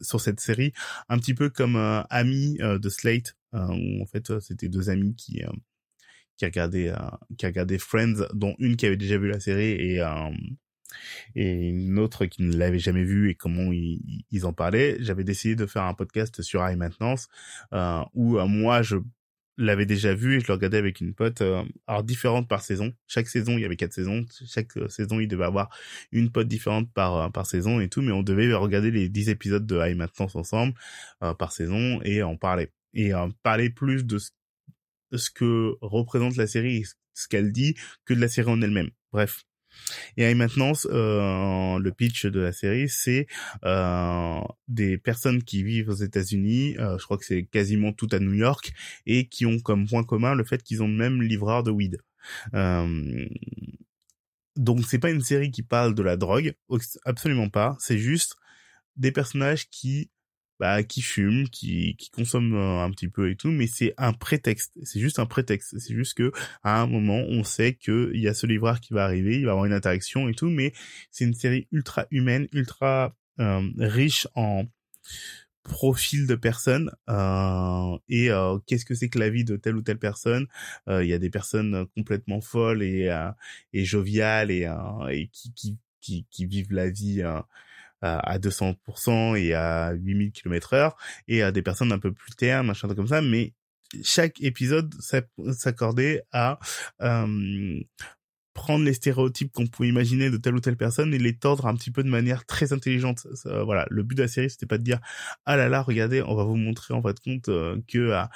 [0.00, 0.72] sur cette, série,
[1.08, 1.76] un petit peu comme
[2.10, 5.42] Ami de Slate, où en fait c'était deux amis qui
[6.36, 6.92] qui regardaient
[7.38, 10.02] qui regardaient Friends, dont une qui avait déjà vu la série et
[11.34, 14.96] et une autre qui ne l'avait jamais vu et comment ils, en parlaient.
[15.00, 17.28] J'avais décidé de faire un podcast sur High Maintenance
[17.72, 18.96] euh, où euh, moi je
[19.58, 22.92] l'avais déjà vu et je le regardais avec une pote euh, alors différente par saison.
[23.06, 24.24] Chaque saison il y avait quatre saisons.
[24.46, 25.74] Chaque saison il devait avoir
[26.10, 29.76] une pote différente par saison et tout mais on devait regarder les dix épisodes de
[29.76, 30.74] High Maintenance ensemble
[31.20, 32.70] par saison et en parler.
[32.94, 34.30] Et parler plus de ce,
[35.14, 38.90] ce que représente la série ce qu'elle dit que de la série en elle-même.
[39.12, 39.44] Bref
[40.16, 43.26] et maintenant, euh, le pitch de la série, c'est
[43.64, 48.18] euh, des personnes qui vivent aux États-Unis, euh, je crois que c'est quasiment tout à
[48.18, 48.72] New York,
[49.06, 51.98] et qui ont comme point commun le fait qu'ils ont le même livreur de weed.
[52.54, 53.26] Euh,
[54.56, 56.54] donc c'est pas une série qui parle de la drogue,
[57.04, 57.76] absolument pas.
[57.80, 58.36] C'est juste
[58.96, 60.10] des personnages qui
[60.60, 64.12] bah, qui fume, qui, qui consomme euh, un petit peu et tout, mais c'est un
[64.12, 64.72] prétexte.
[64.84, 65.78] C'est juste un prétexte.
[65.78, 68.94] C'est juste que à un moment, on sait que il y a ce livreur qui
[68.94, 70.72] va arriver, il va avoir une interaction et tout, mais
[71.10, 74.66] c'est une série ultra humaine, ultra euh, riche en
[75.64, 79.82] profil de personnes euh, et euh, qu'est-ce que c'est que la vie de telle ou
[79.82, 80.46] telle personne?
[80.88, 83.10] Il y a des personnes complètement folles et
[83.72, 84.68] et joviales et,
[85.10, 87.22] et qui, qui qui qui vivent la vie
[88.02, 90.96] à 200% et à 8000 km heure
[91.28, 93.54] et à des personnes un peu plus ternes, machin comme ça, mais
[94.02, 94.94] chaque épisode
[95.52, 96.58] s'accordait à
[97.02, 97.80] euh,
[98.54, 101.74] prendre les stéréotypes qu'on pouvait imaginer de telle ou telle personne et les tordre un
[101.74, 103.26] petit peu de manière très intelligente.
[103.44, 105.00] voilà, le but de la série, c'était pas de dire
[105.46, 108.30] ah là là, regardez, on va vous montrer en fait compte euh, que ah,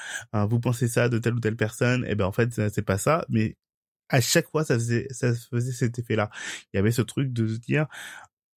[0.46, 2.98] vous pensez ça de telle ou telle personne, et eh ben en fait c'est pas
[2.98, 3.56] ça, mais
[4.08, 6.30] à chaque fois ça faisait ça faisait cet effet-là.
[6.72, 7.86] Il y avait ce truc de se dire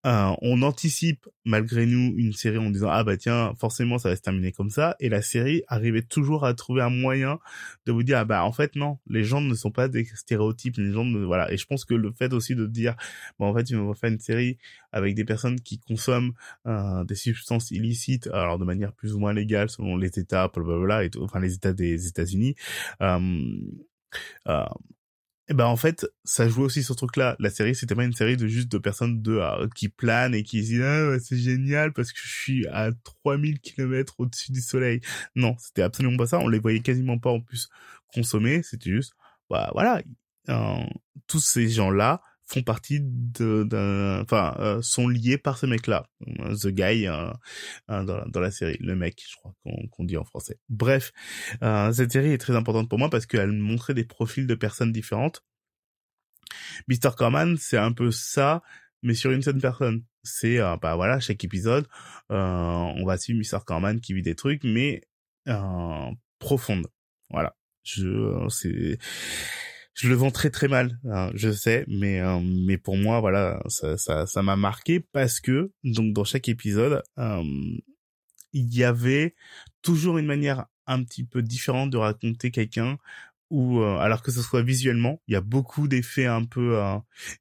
[0.05, 4.15] euh, on anticipe malgré nous une série en disant ah bah tiens forcément ça va
[4.15, 4.95] se terminer comme ça.
[4.99, 7.39] Et la série arrivait toujours à trouver un moyen
[7.85, 10.77] de vous dire ah bah en fait non les gens ne sont pas des stéréotypes
[10.77, 11.51] les gens ne voilà.
[11.51, 12.95] Et je pense que le fait aussi de dire
[13.39, 14.57] bon en fait on va faire une série
[14.91, 16.33] avec des personnes qui consomment
[16.65, 21.03] euh, des substances illicites alors de manière plus ou moins légale selon les États blablabla
[21.03, 22.55] et tout, enfin les États des États-Unis
[23.01, 23.19] euh,
[24.47, 24.65] euh
[25.49, 27.35] et ben en fait, ça joue aussi sur ce truc-là.
[27.39, 30.43] La série, c'était pas une série de juste de personnes de ah, qui planent et
[30.43, 32.91] qui disent ah c'est génial parce que je suis à
[33.23, 35.01] 3000 km au-dessus du soleil.
[35.35, 36.39] Non, c'était absolument pas ça.
[36.39, 37.67] On les voyait quasiment pas en plus
[38.13, 38.61] consommer.
[38.61, 39.13] C'était juste
[39.49, 40.03] bah voilà,
[40.49, 40.83] euh,
[41.27, 46.07] tous ces gens-là font partie de d'un enfin euh, sont liés par ce mec là
[46.25, 47.31] the guy euh,
[47.87, 48.77] dans, dans, la série.
[48.79, 49.53] Le mec je crois
[49.91, 50.59] qu'on dit en français.
[50.67, 51.11] Bref
[51.61, 54.91] euh, cette série est très importante pour moi parce qu'elle montrait des profils de personnes
[54.91, 55.43] différentes.
[56.87, 58.63] Mr Corman c'est un peu ça
[59.03, 60.03] mais sur une seule personne.
[60.23, 61.87] C'est bah voilà chaque épisode
[62.29, 65.01] on va suivre Mr Corman qui vit des trucs mais
[66.39, 66.87] profonde.
[67.29, 67.55] Voilà.
[67.83, 68.97] Je c'est
[69.93, 73.61] je le vends très très mal, hein, je sais, mais euh, mais pour moi voilà,
[73.67, 77.43] ça ça ça m'a marqué parce que donc dans chaque épisode, euh,
[78.53, 79.35] il y avait
[79.81, 82.97] toujours une manière un petit peu différente de raconter quelqu'un
[83.49, 86.79] où alors que ce soit visuellement, il y a beaucoup d'effets un peu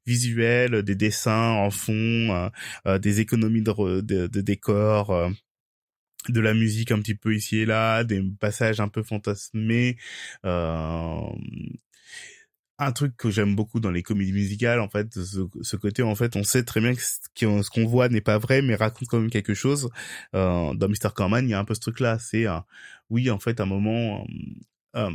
[0.07, 2.49] visuels, des dessins en fond,
[2.99, 5.29] des économies de, de, de décors
[6.27, 9.97] de la musique un petit peu ici et là, des passages un peu fantasmés.
[12.79, 16.15] Euh, un truc que j'aime beaucoup dans les comédies musicales, en fait, ce, côté, en
[16.15, 19.19] fait, on sait très bien que ce qu'on voit n'est pas vrai, mais raconte quand
[19.19, 19.89] même quelque chose.
[20.35, 21.09] Euh, dans Mr.
[21.13, 22.19] Corman, il y a un peu ce truc-là.
[22.19, 22.59] C'est, euh,
[23.09, 24.25] oui, en fait, un moment,
[24.95, 25.11] euh,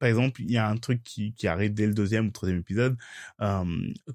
[0.00, 2.60] par exemple, il y a un truc qui, qui arrive dès le deuxième ou troisième
[2.60, 2.96] épisode.
[3.40, 3.64] Euh,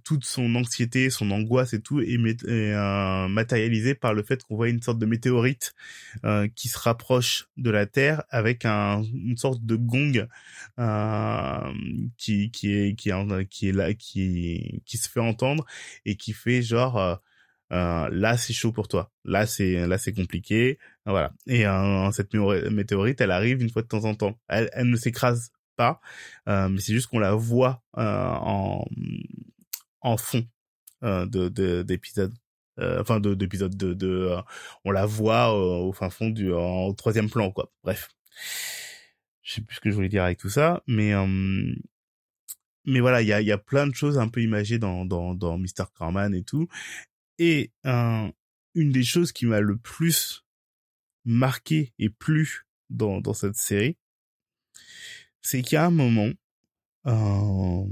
[0.04, 4.68] toute son anxiété, son angoisse et tout est, euh, matérialisé par le fait qu'on voit
[4.70, 5.74] une sorte de météorite
[6.26, 10.28] euh, qui se rapproche de la Terre avec un, une sorte de gong
[10.80, 11.74] euh,
[12.18, 15.66] qui, qui est qui est qui est là qui qui se fait entendre
[16.06, 17.16] et qui fait genre euh,
[17.74, 19.12] euh, là c'est chaud pour toi.
[19.24, 20.80] Là c'est là c'est compliqué.
[21.06, 21.34] Voilà.
[21.48, 24.40] Et euh, cette météorite elle arrive une fois de temps en temps.
[24.48, 26.00] Elle, elle ne s'écrase pas,
[26.48, 28.86] euh, mais c'est juste qu'on la voit euh, en
[30.02, 30.48] en fond
[31.04, 32.34] euh, de d'épisodes.
[32.80, 34.36] enfin de d'épisodes de, de
[34.86, 37.72] on la voit au fin fond du en troisième plan quoi.
[37.84, 38.10] Bref,
[39.42, 41.14] je sais plus ce que je voulais dire avec tout ça, mais
[42.88, 45.34] mais voilà, il y a, y a plein de choses un peu imagées dans, dans,
[45.34, 45.86] dans Mr.
[45.98, 46.68] Carman et tout.
[47.40, 50.46] Et une des choses qui m'a le plus
[51.26, 53.98] marqué et plu dans, dans cette série,
[55.46, 56.32] c'est qu'il y a un moment
[57.06, 57.84] euh,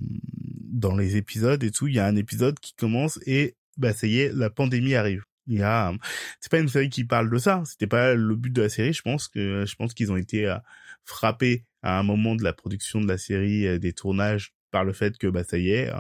[0.72, 4.08] dans les épisodes et tout, il y a un épisode qui commence et bah ça
[4.08, 5.24] y est, la pandémie arrive.
[5.46, 5.94] Il y a,
[6.40, 7.62] c'est pas une série qui parle de ça.
[7.66, 8.94] C'était pas le but de la série.
[8.94, 10.58] Je pense que, je pense qu'ils ont été euh,
[11.06, 14.94] frappés à un moment de la production de la série, euh, des tournages, par le
[14.94, 15.92] fait que bah ça y est,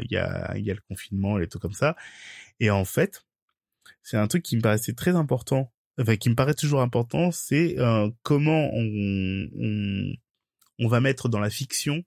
[0.00, 1.94] il y a, il y a le confinement et tout comme ça.
[2.58, 3.24] Et en fait,
[4.02, 7.76] c'est un truc qui me paraissait très important, enfin qui me paraît toujours important, c'est
[8.24, 10.12] comment on, on
[10.78, 12.02] on va mettre dans la fiction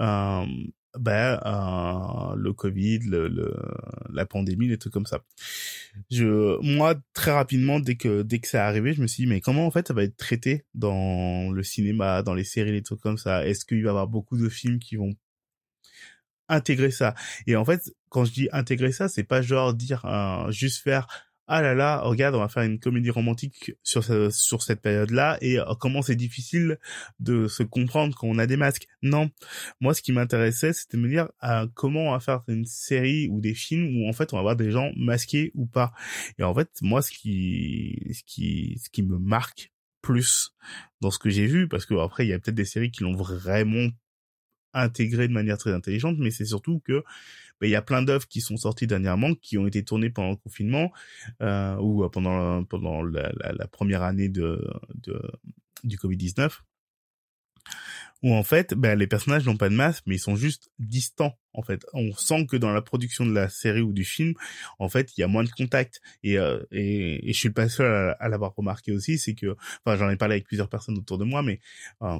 [0.00, 0.46] euh,
[0.98, 3.54] ben, euh, le Covid, le, le,
[4.12, 5.20] la pandémie, des trucs comme ça.
[6.10, 9.40] Je, moi, très rapidement, dès que dès que ça arrivé, je me suis dit mais
[9.40, 13.00] comment en fait ça va être traité dans le cinéma, dans les séries, des trucs
[13.00, 13.46] comme ça?
[13.46, 15.14] Est-ce qu'il va y avoir beaucoup de films qui vont
[16.48, 17.14] intégrer ça?
[17.46, 21.29] Et en fait, quand je dis intégrer ça, c'est pas genre dire euh, juste faire
[21.52, 25.58] ah là là, regarde, on va faire une comédie romantique sur sur cette période-là et
[25.58, 26.78] euh, comment c'est difficile
[27.18, 28.86] de se comprendre quand on a des masques.
[29.02, 29.30] Non,
[29.80, 33.28] moi ce qui m'intéressait, c'était de me dire euh, comment on va faire une série
[33.32, 35.92] ou des films où en fait on va avoir des gens masqués ou pas.
[36.38, 40.54] Et en fait, moi ce qui ce qui ce qui me marque plus
[41.00, 43.02] dans ce que j'ai vu parce que après il y a peut-être des séries qui
[43.02, 43.88] l'ont vraiment
[44.72, 47.02] intégré de manière très intelligente, mais c'est surtout que
[47.68, 50.36] il y a plein d'œuvres qui sont sorties dernièrement, qui ont été tournées pendant le
[50.36, 50.90] confinement
[51.42, 55.20] euh, ou euh, pendant pendant la, la, la première année de, de
[55.84, 56.62] du Covid 19
[58.22, 61.38] où en fait, ben, les personnages n'ont pas de masque, mais ils sont juste distants.
[61.54, 64.34] En fait, on sent que dans la production de la série ou du film,
[64.78, 66.00] en fait, il y a moins de contact.
[66.22, 69.56] Et euh, et, et je suis pas seul à, à l'avoir remarqué aussi, c'est que,
[69.84, 71.60] enfin, j'en ai parlé avec plusieurs personnes autour de moi, mais
[72.02, 72.18] euh,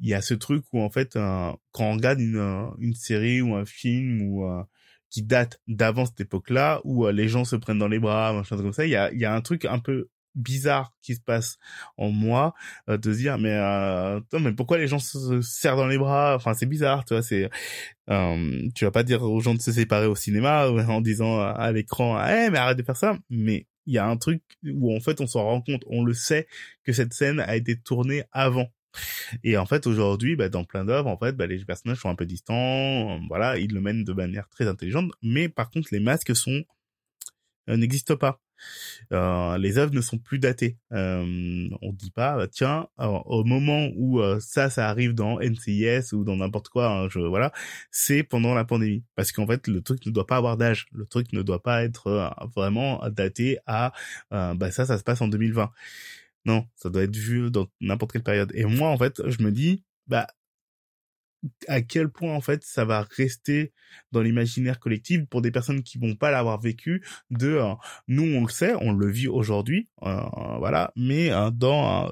[0.00, 3.64] il y a ce truc où en fait quand on regarde une, série ou un
[3.64, 4.46] film ou
[5.10, 8.72] qui date d'avant cette époque-là où les gens se prennent dans les bras machin comme
[8.72, 11.58] ça il y a il y a un truc un peu bizarre qui se passe
[11.96, 12.54] en moi
[12.88, 16.34] de se dire mais euh, mais pourquoi les gens se, serrent dans les bras?
[16.36, 17.50] Enfin c'est bizarre tu vois c'est
[18.74, 22.18] tu vas pas dire aux gens de se séparer au cinéma en disant à l'écran
[22.24, 23.18] eh mais arrête de faire ça!
[23.30, 26.14] Mais il y a un truc où en fait on s'en rend compte on le
[26.14, 26.46] sait
[26.84, 28.68] que cette scène a été tournée avant
[29.44, 32.14] et en fait, aujourd'hui, bah, dans plein d'œuvres, en fait, bah, les personnages sont un
[32.14, 36.34] peu distants, voilà, ils le mènent de manière très intelligente, mais par contre, les masques
[36.36, 36.64] sont
[37.70, 38.40] euh, n'existent pas.
[39.12, 40.78] Euh, les œuvres ne sont plus datées.
[40.92, 46.12] Euh, on dit pas, bah, tiens, au moment où euh, ça, ça arrive dans NCIS
[46.12, 47.52] ou dans n'importe quoi, hein, je, voilà,
[47.90, 49.04] c'est pendant la pandémie.
[49.16, 50.86] Parce qu'en fait, le truc ne doit pas avoir d'âge.
[50.92, 53.92] Le truc ne doit pas être euh, vraiment daté à,
[54.30, 55.70] bah ça, ça se passe en 2020.
[56.44, 58.52] Non, ça doit être vu dans n'importe quelle période.
[58.54, 60.26] Et moi, en fait, je me dis, bah,
[61.68, 63.72] à quel point en fait ça va rester
[64.12, 67.74] dans l'imaginaire collectif pour des personnes qui vont pas l'avoir vécu de euh,
[68.08, 70.20] nous on le sait on le vit aujourd'hui euh,
[70.58, 72.10] voilà mais euh, dans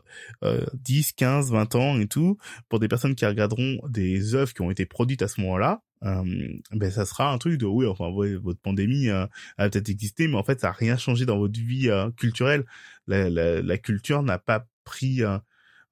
[0.75, 2.39] 10 15 20 ans et tout
[2.69, 6.91] pour des personnes qui regarderont des œuvres qui ont été produites à ce moment-là ben
[6.91, 10.61] ça sera un truc de oui enfin votre pandémie a peut-être existé mais en fait
[10.61, 12.65] ça a rien changé dans votre vie culturelle.
[13.07, 15.23] La, la, culture n'a pas pris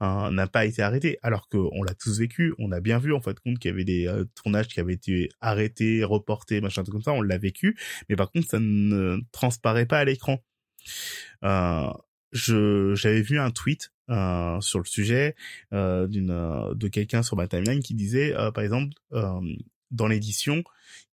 [0.01, 3.38] n'a pas été arrêté, alors qu'on l'a tous vécu, on a bien vu en fait
[3.40, 7.03] compte qu'il y avait des euh, tournages qui avaient été arrêtés, reportés, machin tout comme
[7.03, 7.77] ça, on l'a vécu,
[8.09, 10.38] mais par contre ça ne transparaît pas à l'écran.
[11.44, 11.90] Euh,
[12.33, 15.35] je j'avais vu un tweet euh, sur le sujet
[15.73, 18.94] euh, d'une euh, de quelqu'un sur ma timeline qui disait euh, par exemple
[19.90, 20.62] dans l'édition.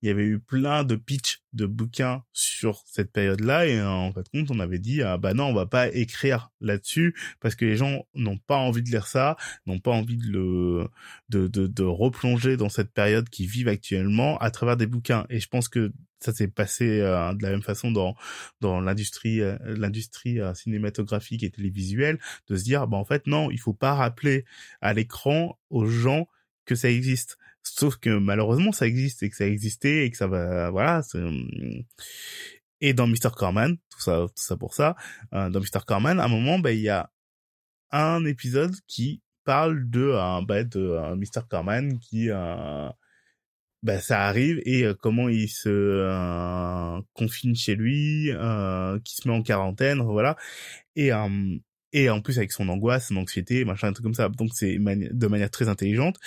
[0.02, 4.28] Il y avait eu plein de pitch de bouquins sur cette période-là et en fait
[4.30, 7.76] compte on avait dit ah bah non on va pas écrire là-dessus parce que les
[7.76, 9.36] gens n'ont pas envie de lire ça
[9.66, 10.88] n'ont pas envie de le
[11.30, 15.26] de, de, de replonger dans cette période qu'ils vivent actuellement à travers des bouquins.
[15.30, 18.16] Et je pense que ça s'est passé euh, de la même façon dans
[18.62, 23.52] dans l'industrie euh, l'industrie euh, cinématographique et télévisuelle de se dire bah en fait non
[23.52, 24.46] il faut pas rappeler
[24.82, 26.28] à l'écran aux gens
[26.66, 30.28] que ça existe sauf que malheureusement ça existe et que ça existait et que ça
[30.28, 31.02] va voilà
[32.82, 34.96] et dans Mr Corman tout ça tout ça pour ça
[35.32, 37.10] dans Mr Corman à un moment bah il y a
[37.92, 42.30] un épisode qui parle de un bah, de Mr Corman qui
[43.86, 49.28] bah, ça arrive et euh, comment il se euh, confine chez lui, euh, qui se
[49.28, 50.36] met en quarantaine, voilà.
[50.96, 51.12] Et
[51.96, 54.30] et en plus avec son angoisse, son anxiété, machin, un truc comme ça.
[54.30, 56.18] Donc c'est de manière très intelligente.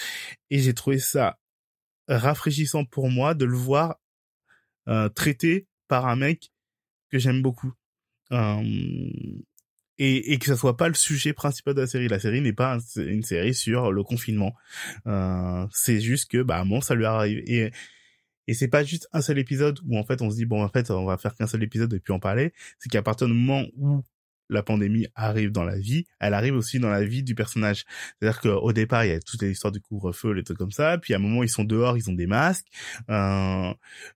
[0.50, 1.38] Et j'ai trouvé ça
[2.08, 4.00] rafraîchissant pour moi de le voir
[5.14, 6.50] traité par un mec
[7.10, 7.72] que j'aime beaucoup
[9.98, 12.08] et, et que ça soit pas le sujet principal de la série.
[12.08, 14.54] La série n'est pas une série sur le confinement.
[15.06, 17.70] Euh, c'est juste que bah bon ça lui arrive et
[18.46, 20.68] et c'est pas juste un seul épisode où en fait on se dit bon en
[20.68, 22.52] fait on va faire qu'un seul épisode et puis en parler.
[22.78, 24.02] C'est qu'à partir du moment où
[24.48, 27.84] la pandémie arrive dans la vie, elle arrive aussi dans la vie du personnage.
[28.20, 30.98] C'est-à-dire qu'au départ, il y a toute l'histoire du couvre-feu, les trucs comme ça.
[30.98, 32.66] Puis à un moment, ils sont dehors, ils ont des masques.
[33.10, 33.72] Euh,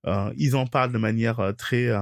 [0.07, 1.89] euh, ils en parlent de manière euh, très.
[1.89, 1.97] Euh,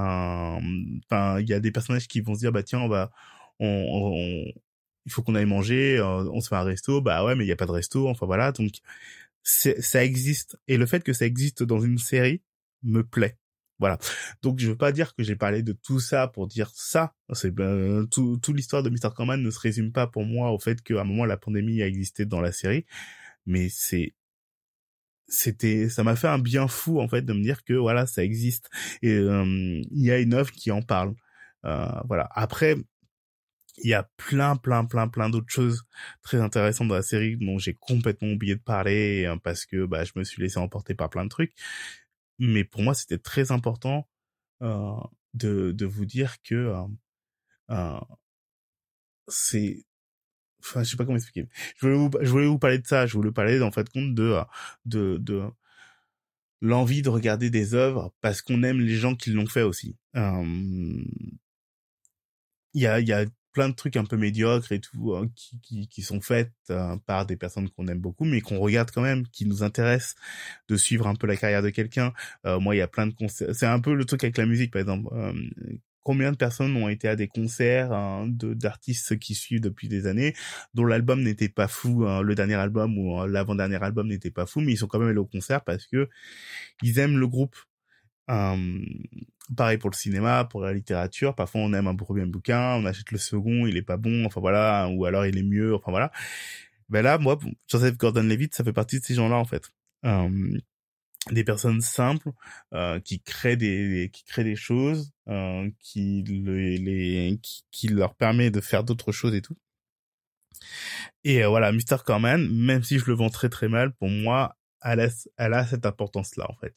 [1.09, 3.11] enfin, il y a des personnages qui vont se dire bah tiens, on va
[3.59, 4.45] on,
[5.05, 7.47] il faut qu'on aille manger, euh, on se fait un resto, bah ouais, mais il
[7.47, 8.71] y a pas de resto, enfin voilà, donc
[9.43, 12.41] ça existe et le fait que ça existe dans une série
[12.83, 13.37] me plaît.
[13.81, 13.97] Voilà.
[14.43, 17.15] Donc je veux pas dire que j'ai parlé de tout ça pour dire ça.
[17.33, 19.11] C'est ben, tout, tout l'histoire de Mr.
[19.15, 21.87] Corman ne se résume pas pour moi au fait qu'à un moment la pandémie a
[21.87, 22.85] existé dans la série,
[23.47, 24.13] mais c'est
[25.27, 28.23] c'était ça m'a fait un bien fou en fait de me dire que voilà ça
[28.23, 28.69] existe
[29.01, 29.45] et euh,
[29.91, 31.15] il y a une œuvre qui en parle.
[31.65, 32.29] Euh, voilà.
[32.35, 32.75] Après
[33.77, 35.83] il y a plein, plein, plein, plein d'autres choses
[36.21, 40.03] très intéressantes dans la série dont j'ai complètement oublié de parler hein, parce que bah,
[40.03, 41.53] je me suis laissé emporter par plein de trucs.
[42.39, 44.07] Mais pour moi, c'était très important
[44.61, 44.93] euh,
[45.33, 46.83] de, de vous dire que euh,
[47.71, 47.99] euh,
[49.27, 49.85] c'est
[50.63, 51.47] enfin je sais pas comment expliquer.
[51.77, 54.13] Je voulais vous, je voulais vous parler de ça je voulais parler en fait compte
[54.15, 54.37] de
[54.85, 55.43] de de
[56.61, 59.97] l'envie de regarder des œuvres parce qu'on aime les gens qui l'ont fait aussi.
[60.15, 61.05] Il
[62.73, 65.87] y a y a plein de trucs un peu médiocres et tout hein, qui, qui,
[65.87, 69.27] qui, sont faites euh, par des personnes qu'on aime beaucoup mais qu'on regarde quand même
[69.27, 70.15] qui nous intéresse
[70.69, 72.13] de suivre un peu la carrière de quelqu'un.
[72.45, 73.53] Euh, moi il y a plein de concerts.
[73.53, 75.33] C'est un peu le truc avec la musique par exemple euh,
[76.03, 80.07] combien de personnes ont été à des concerts hein, de d'artistes qui suivent depuis des
[80.07, 80.33] années
[80.73, 84.61] dont l'album n'était pas fou hein, le dernier album ou l'avant-dernier album n'était pas fou
[84.61, 86.09] mais ils sont quand même allés au concert parce que
[86.81, 87.55] ils aiment le groupe
[89.55, 91.35] pareil pour le cinéma, pour la littérature.
[91.35, 94.41] Parfois, on aime un premier bouquin, on achète le second, il est pas bon, enfin
[94.41, 96.11] voilà, ou alors il est mieux, enfin voilà.
[96.89, 99.71] Ben là, moi, Joseph Gordon-Levitt, ça fait partie de ces gens-là en fait.
[101.31, 102.31] des personnes simples
[102.73, 108.49] euh, qui créent des qui créent des choses, euh, qui les, qui, qui, leur permet
[108.51, 109.57] de faire d'autres choses et tout.
[111.23, 111.97] Et euh, voilà, Mr.
[112.05, 115.65] Corman, même si je le vends très très mal, pour moi, elle a, elle a
[115.65, 116.75] cette importance-là en fait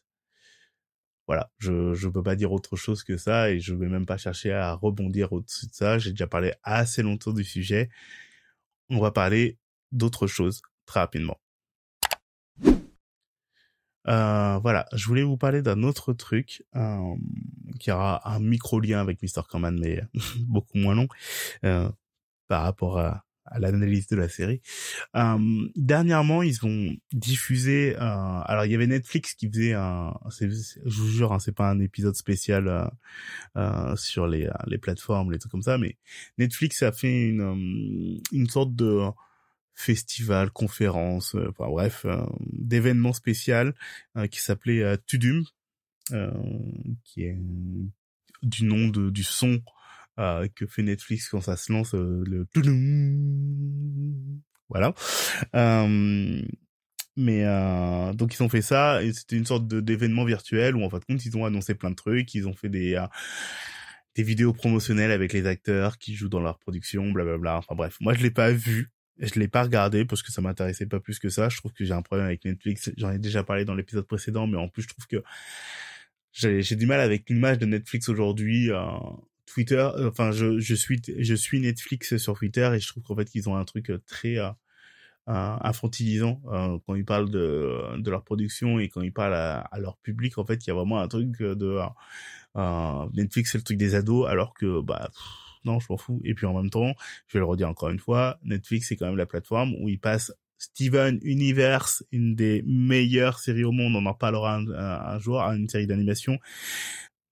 [1.27, 4.19] voilà, je je peux pas dire autre chose que ça et je vais même pas
[4.19, 5.99] chercher à rebondir au-dessus de ça.
[5.99, 7.89] J'ai déjà parlé assez longtemps du sujet.
[8.91, 9.59] On va parler
[9.93, 11.39] d'autre chose très rapidement.
[14.07, 17.15] Euh, voilà, je voulais vous parler d'un autre truc euh,
[17.81, 19.43] qui aura un micro lien avec Mr.
[19.49, 20.03] Command, mais
[20.47, 21.09] beaucoup moins long
[21.65, 21.91] euh,
[22.49, 24.61] par rapport à, à l'analyse de la série.
[25.17, 27.97] Euh, dernièrement, ils ont diffusé.
[27.97, 30.15] Euh, alors, il y avait Netflix qui faisait un.
[30.41, 32.85] Je vous jure, hein, c'est pas un épisode spécial euh,
[33.57, 35.97] euh sur les, les plateformes, les trucs comme ça, mais
[36.39, 39.03] Netflix a fait une euh, une sorte de
[39.75, 42.07] festival, conférence, euh, enfin bref,
[42.41, 43.75] d'événement spécial
[44.31, 45.45] qui s'appelait Tudum,
[47.05, 47.37] qui est
[48.43, 49.61] du nom de du son
[50.19, 52.47] euh, que fait Netflix quand ça se lance euh, le
[54.69, 54.95] voilà.
[55.55, 56.43] Euh,
[57.17, 60.91] mais euh, donc ils ont fait ça et c'était une sorte d'événement virtuel où en
[60.91, 62.35] fin de compte ils ont annoncé plein de trucs.
[62.35, 63.07] Ils ont fait des euh,
[64.17, 67.59] des vidéos promotionnelles avec les acteurs qui jouent dans leur production blablabla.
[67.59, 67.97] Enfin bref.
[68.01, 68.91] Moi je l'ai pas vu.
[69.19, 71.49] Je l'ai pas regardé parce que ça m'intéressait pas plus que ça.
[71.49, 72.91] Je trouve que j'ai un problème avec Netflix.
[72.97, 75.23] J'en ai déjà parlé dans l'épisode précédent mais en plus je trouve que
[76.33, 78.81] j'ai du mal avec l'image de Netflix aujourd'hui euh,
[79.47, 83.35] Twitter, enfin je, je suis je suis Netflix sur Twitter et je trouve qu'en fait
[83.35, 84.37] ils ont un truc très
[85.27, 86.43] infantilisant
[86.87, 90.45] quand ils parlent de de leur production et quand ils parlent à, leur public en
[90.45, 91.81] fait il y a vraiment un truc de
[93.15, 95.11] Netflix c'est le truc des ados alors que bah
[95.65, 96.95] non je m'en fous et puis en même temps
[97.27, 100.01] je vais le redire encore une fois Netflix c'est quand même la plateforme où ils
[100.01, 100.33] passent
[100.65, 105.87] Steven Universe, une des meilleures séries au monde, on en parlera un, jour, une série
[105.87, 106.39] d'animation.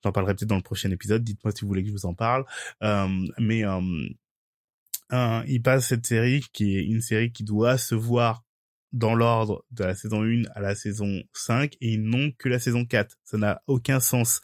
[0.03, 2.15] J'en parlerai peut-être dans le prochain épisode, dites-moi si vous voulez que je vous en
[2.15, 2.45] parle.
[2.83, 8.45] Euh, mais euh, il passe cette série qui est une série qui doit se voir
[8.93, 12.85] dans l'ordre de la saison 1 à la saison 5 et non que la saison
[12.85, 13.17] 4.
[13.25, 14.41] Ça n'a aucun sens.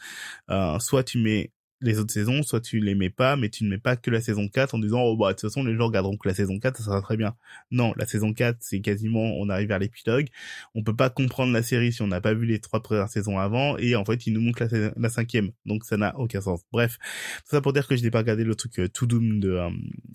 [0.51, 3.71] Euh, soit tu mets les autres saisons, soit tu les mets pas, mais tu ne
[3.71, 5.87] mets pas que la saison 4 en disant, oh bah, de toute façon, les gens
[5.87, 7.37] regarderont que la saison 4, ça sera très bien.
[7.71, 10.27] Non, la saison 4, c'est quasiment, on arrive vers l'épilogue.
[10.75, 13.39] On peut pas comprendre la série si on n'a pas vu les trois premières saisons
[13.39, 14.67] avant, et en fait, ils nous montrent
[14.97, 15.51] la, cinquième.
[15.67, 16.63] Donc, ça n'a aucun sens.
[16.73, 16.99] Bref.
[17.39, 19.51] Tout ça pour dire que je n'ai pas regardé le truc euh, To Doom de,
[19.51, 19.71] euh,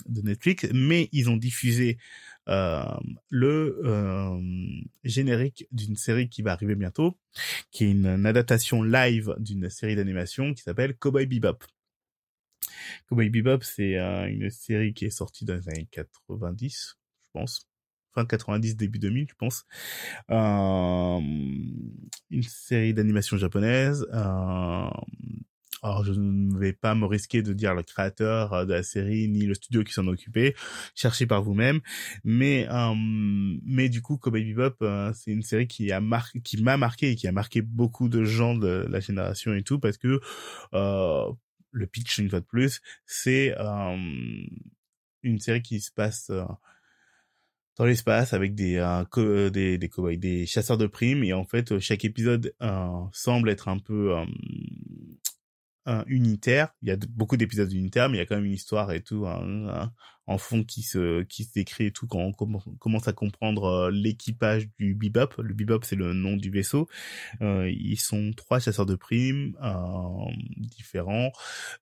[0.07, 1.97] de Netflix, mais ils ont diffusé
[2.48, 4.39] le euh,
[5.04, 7.18] générique d'une série qui va arriver bientôt,
[7.72, 11.60] qui est une, adaptation live d'une série d'animation qui s'appelle Cowboy Bebop.
[13.08, 17.68] Cowboy Bebop, c'est euh, une série qui est sortie dans les années 90, je pense.
[18.14, 19.66] Fin 90, début 2000, je pense.
[20.30, 21.20] Euh,
[22.30, 24.89] une série d'animation japonaise euh,
[25.84, 29.28] alors, je ne vais pas me risquer de dire le créateur euh, de la série
[29.28, 30.56] ni le studio qui s'en occupait.
[30.96, 31.82] Cherchez par vous-même.
[32.24, 36.02] Mais, euh, mais du coup, Cowboy Bebop, euh, c'est une série qui a
[36.44, 39.80] qui m'a marqué et qui a marqué beaucoup de gens de la génération et tout
[39.80, 40.22] parce que
[40.72, 43.54] le pitch une fois de plus, c'est
[45.24, 46.32] une série qui se passe
[47.78, 48.76] dans l'espace avec des
[49.52, 52.56] des des, des chasseurs de primes et en fait chaque épisode
[53.12, 54.16] semble être un peu
[56.08, 56.74] unitaire.
[56.82, 59.02] Il y a beaucoup d'épisodes unitaires, mais il y a quand même une histoire et
[59.02, 59.26] tout
[60.28, 62.32] en fond qui se qui se décrit et tout quand on
[62.80, 65.42] commence à comprendre euh, l'équipage du Bebop.
[65.42, 66.88] Le Bebop c'est le nom du vaisseau.
[67.42, 71.32] Euh, ils sont trois chasseurs de primes euh, différents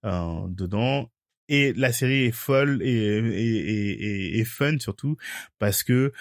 [0.04, 1.12] dedans.
[1.50, 5.18] Et la série est folle et, et, et, et, fun surtout
[5.60, 6.14] parce que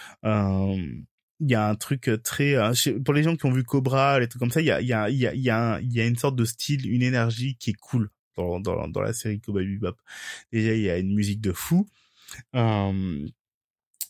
[1.41, 2.72] il y a un truc euh, très euh,
[3.05, 4.88] pour les gens qui ont vu Cobra les trucs comme ça il y a il
[4.88, 7.80] y a il y a il y une sorte de style une énergie qui est
[7.80, 9.97] cool dans dans, dans la série Cowboy Bebop.
[10.53, 11.88] Déjà il y a une musique de fou.
[12.55, 13.26] Euh,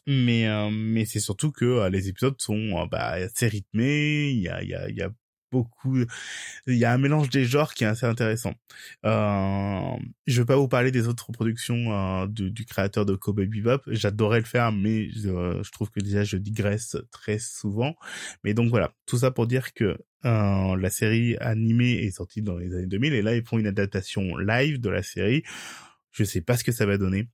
[0.07, 4.71] mais mais c'est surtout que les épisodes sont bah assez rythmés il y a il
[4.71, 5.11] y a il y a
[5.51, 5.99] beaucoup.
[6.67, 8.55] Il y a un mélange des genres qui est assez intéressant.
[9.05, 9.97] Euh,
[10.27, 13.83] je vais pas vous parler des autres productions euh, du, créateur de Cowboy Bebop.
[13.89, 17.97] J'adorais le faire, mais euh, je trouve que déjà je digresse très souvent.
[18.45, 22.57] Mais donc voilà, tout ça pour dire que euh, la série animée est sortie dans
[22.57, 25.43] les années 2000 et là ils font une adaptation live de la série.
[26.13, 27.29] Je sais pas ce que ça va donner.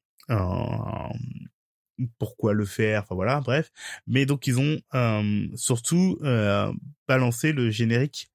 [2.19, 3.71] Pourquoi le faire, enfin voilà, bref.
[4.07, 6.73] Mais donc ils ont euh, surtout euh,
[7.09, 8.31] balancé le générique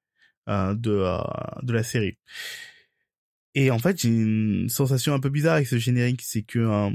[0.49, 1.05] euh, de
[1.63, 2.17] de la série.
[3.53, 6.89] Et en fait, j'ai une sensation un peu bizarre avec ce générique, c'est que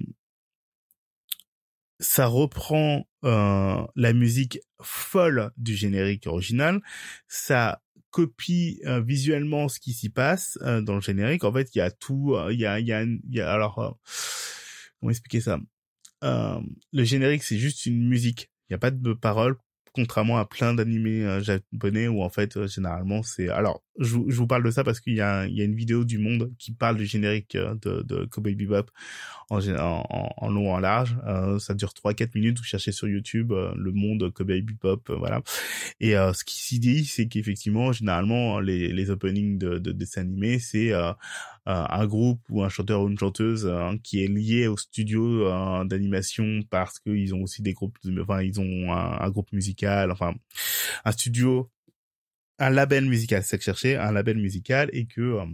[1.99, 6.81] ça reprend la musique folle du générique original,
[7.29, 11.45] ça copie visuellement ce qui s'y passe dans le générique.
[11.45, 13.99] En fait, il y a tout, il y a, il y a alors
[15.01, 15.59] comment expliquer ça?
[16.25, 16.61] Euh,
[16.93, 18.51] le générique, c'est juste une musique.
[18.69, 19.57] Il n'y a pas de paroles,
[19.93, 24.37] contrairement à plein d'animés euh, japonais où en fait euh, généralement c'est alors je, je,
[24.37, 26.97] vous parle de ça parce qu'il y y a une vidéo du monde qui parle
[26.97, 28.91] du générique de, de Cowboy Bebop
[29.51, 31.17] en, en, en long en large.
[31.27, 32.59] Euh, ça dure 3-4 minutes.
[32.59, 35.43] Vous cherchez sur YouTube le monde Cowboy Bebop voilà.
[36.01, 40.59] Et ce qui s'y dit c'est qu'effectivement généralement les, les openings de, de dessins animés
[40.59, 40.93] c'est
[41.67, 46.61] un groupe ou un chanteur ou une chanteuse hein, qui est lié au studio d'animation
[46.71, 50.35] parce qu'ils ont aussi des groupes enfin ils ont un groupe musical enfin
[51.05, 51.71] un studio
[52.59, 55.45] un label musical, c'est que chercher un label musical et que euh,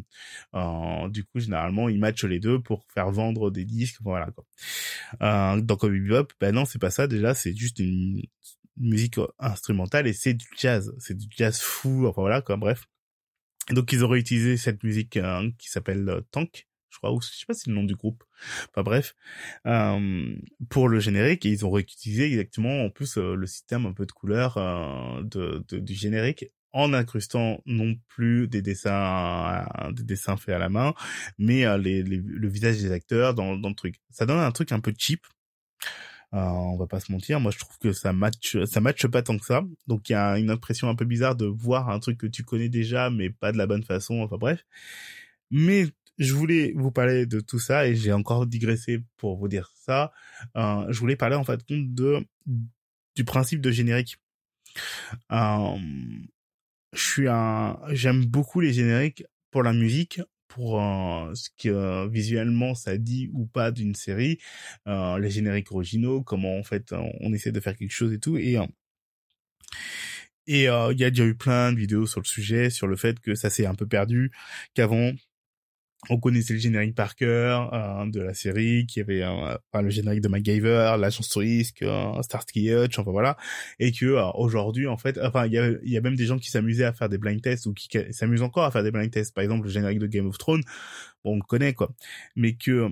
[0.55, 4.45] euh, du coup généralement ils matchent les deux pour faire vendre des disques, voilà quoi.
[5.23, 8.23] Euh, dans Cowboy Bebop, ben non c'est pas ça déjà, c'est juste une
[8.77, 12.87] musique instrumentale et c'est du jazz, c'est du jazz fou, enfin voilà quoi, bref.
[13.71, 17.29] Donc ils ont réutilisé cette musique euh, qui s'appelle euh, Tank, je crois, ou je
[17.29, 18.25] sais pas si c'est le nom du groupe.
[18.71, 19.15] Enfin bref,
[19.67, 20.35] euh,
[20.69, 24.13] pour le générique, et ils ont réutilisé exactement en plus le système un peu de
[24.13, 24.57] couleur
[25.25, 30.69] de, de, du générique en incrustant non plus des dessins des dessins faits à la
[30.69, 30.95] main
[31.39, 34.81] mais les, le visage des acteurs dans, dans le truc ça donne un truc un
[34.81, 35.27] peu cheap
[36.35, 39.23] euh, on va pas se mentir, moi je trouve que ça match, ça matche pas
[39.23, 39.63] tant que ça.
[39.87, 42.43] Donc il y a une impression un peu bizarre de voir un truc que tu
[42.43, 44.21] connais déjà, mais pas de la bonne façon.
[44.23, 44.65] Enfin bref.
[45.51, 45.87] Mais
[46.19, 50.13] je voulais vous parler de tout ça et j'ai encore digressé pour vous dire ça.
[50.57, 52.27] Euh, je voulais parler en fait compte de
[53.15, 54.17] du principe de générique.
[55.33, 55.77] Euh,
[56.93, 62.75] je suis un, j'aime beaucoup les génériques pour la musique, pour euh, ce que visuellement
[62.75, 64.39] ça dit ou pas d'une série,
[64.87, 68.37] euh, les génériques originaux, comment en fait on, essaie de faire quelque chose et tout.
[68.37, 68.67] Et euh,
[70.47, 73.21] et il y a déjà eu plein de vidéos sur le sujet, sur le fait
[73.21, 74.33] que ça s'est un peu perdu,
[74.75, 75.13] qu'avant
[76.11, 79.91] on connaissait le générique par cœur euh, de la série, qui avait euh, enfin, le
[79.91, 83.37] générique de MacGyver, l'agence risque, euh, Starsky Hutch, enfin voilà,
[83.79, 86.39] et que euh, aujourd'hui en fait, enfin il y a, y a même des gens
[86.39, 89.11] qui s'amusaient à faire des blind tests ou qui s'amusent encore à faire des blind
[89.11, 89.35] tests.
[89.35, 90.63] Par exemple, le générique de Game of Thrones,
[91.25, 91.95] bon, on le connaît quoi,
[92.35, 92.89] mais que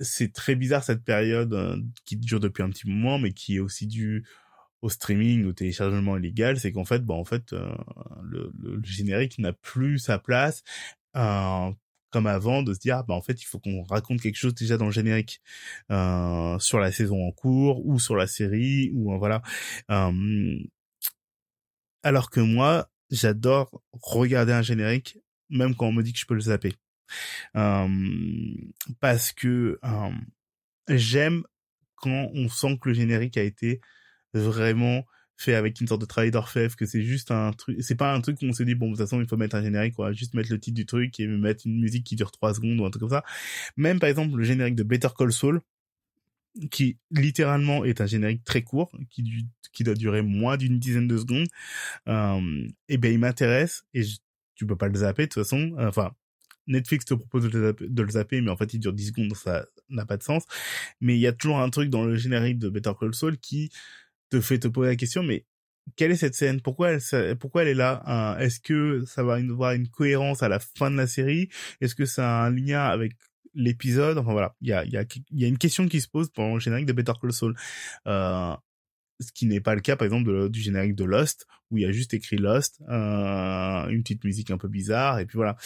[0.00, 3.88] c'est très bizarre cette période qui dure depuis un petit moment, mais qui est aussi
[3.88, 4.24] due
[4.80, 7.52] au streaming, au téléchargement illégal, c'est qu'en fait, bon, en fait,
[8.22, 10.62] le, le, générique n'a plus sa place
[11.18, 11.70] euh,
[12.10, 14.76] comme avant de se dire bah en fait il faut qu'on raconte quelque chose déjà
[14.76, 15.42] dans le générique
[15.90, 19.42] euh, sur la saison en cours ou sur la série ou euh, voilà.
[19.90, 20.58] Euh,
[22.02, 25.18] alors que moi j'adore regarder un générique
[25.50, 26.74] même quand on me dit que je peux le zapper.
[27.56, 27.88] Euh,
[29.00, 29.80] parce que
[30.88, 31.42] j'aime
[31.96, 33.80] quand on sent que le générique a été
[34.34, 35.04] vraiment
[35.38, 38.20] fait avec une sorte de travail d'orfèvre, que c'est juste un truc, c'est pas un
[38.20, 40.12] truc où on se dit, bon, de toute façon, il faut mettre un générique, quoi,
[40.12, 42.84] juste mettre le titre du truc et mettre une musique qui dure trois secondes ou
[42.84, 43.24] un truc comme ça.
[43.76, 45.60] Même, par exemple, le générique de Better Call Saul,
[46.72, 51.16] qui littéralement est un générique très court, qui, qui doit durer moins d'une dizaine de
[51.16, 51.46] secondes,
[52.08, 54.02] euh, et ben il m'intéresse et
[54.56, 55.76] tu peux pas le zapper de toute façon.
[55.78, 56.12] Enfin,
[56.66, 59.06] Netflix te propose de le, zapper, de le zapper, mais en fait il dure 10
[59.06, 60.44] secondes, ça n'a pas de sens.
[61.00, 63.70] Mais il y a toujours un truc dans le générique de Better Call Saul qui
[64.30, 65.44] te fait te poser la question, mais
[65.96, 66.60] quelle est cette scène?
[66.60, 68.36] Pourquoi elle, pourquoi elle est là?
[68.40, 71.48] Est-ce que ça va avoir une cohérence à la fin de la série?
[71.80, 73.12] Est-ce que ça a un lien avec
[73.54, 74.18] l'épisode?
[74.18, 76.54] Enfin voilà, il y a, y, a, y a une question qui se pose pendant
[76.54, 77.56] le générique de Better Call Saul.
[78.06, 78.54] Euh,
[79.20, 81.86] ce qui n'est pas le cas par exemple du générique de Lost où il y
[81.86, 85.56] a juste écrit Lost euh, une petite musique un peu bizarre et puis voilà.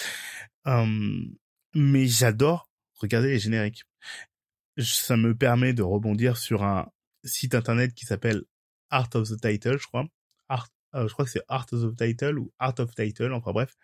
[0.67, 1.21] Euh,
[1.75, 3.85] mais j'adore regarder les génériques.
[4.79, 6.91] Ça me permet de rebondir sur un
[7.25, 8.43] site internet qui s'appelle
[8.93, 10.07] Art of the Title, je crois.
[10.49, 13.53] Art, euh, je crois que c'est Art of the Title ou Art of Title, enfin
[13.53, 13.75] bref,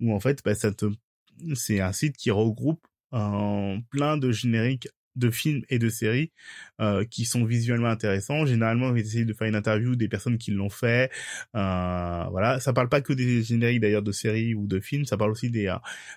[0.00, 5.62] où en fait, bah, c'est un site qui regroupe euh, plein de génériques de films
[5.70, 6.32] et de séries
[6.80, 8.46] euh, qui sont visuellement intéressants.
[8.46, 11.10] Généralement, ils essayent de faire une interview des personnes qui l'ont fait.
[11.54, 15.16] Euh, voilà, ça parle pas que des génériques d'ailleurs de séries ou de films, ça
[15.16, 15.76] parle aussi des euh,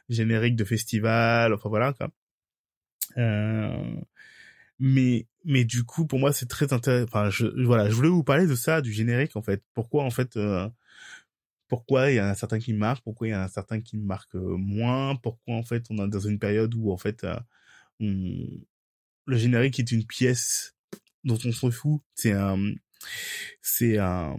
[0.09, 1.53] génériques de festivals.
[1.53, 1.93] Enfin voilà.
[1.93, 2.09] Quoi.
[3.17, 3.95] Euh,
[4.79, 8.23] mais mais du coup pour moi c'est très intéressant enfin je voilà je voulais vous
[8.23, 9.63] parler de ça du générique en fait.
[9.73, 10.69] Pourquoi en fait euh,
[11.67, 13.97] pourquoi il y en a certains qui marquent pourquoi il y en a certains qui
[13.97, 17.39] marquent euh, moins pourquoi en fait on est dans une période où en fait euh,
[17.99, 20.75] le générique est une pièce
[21.23, 22.01] dont on se fout.
[22.15, 22.57] C'est un
[23.61, 24.37] c'est un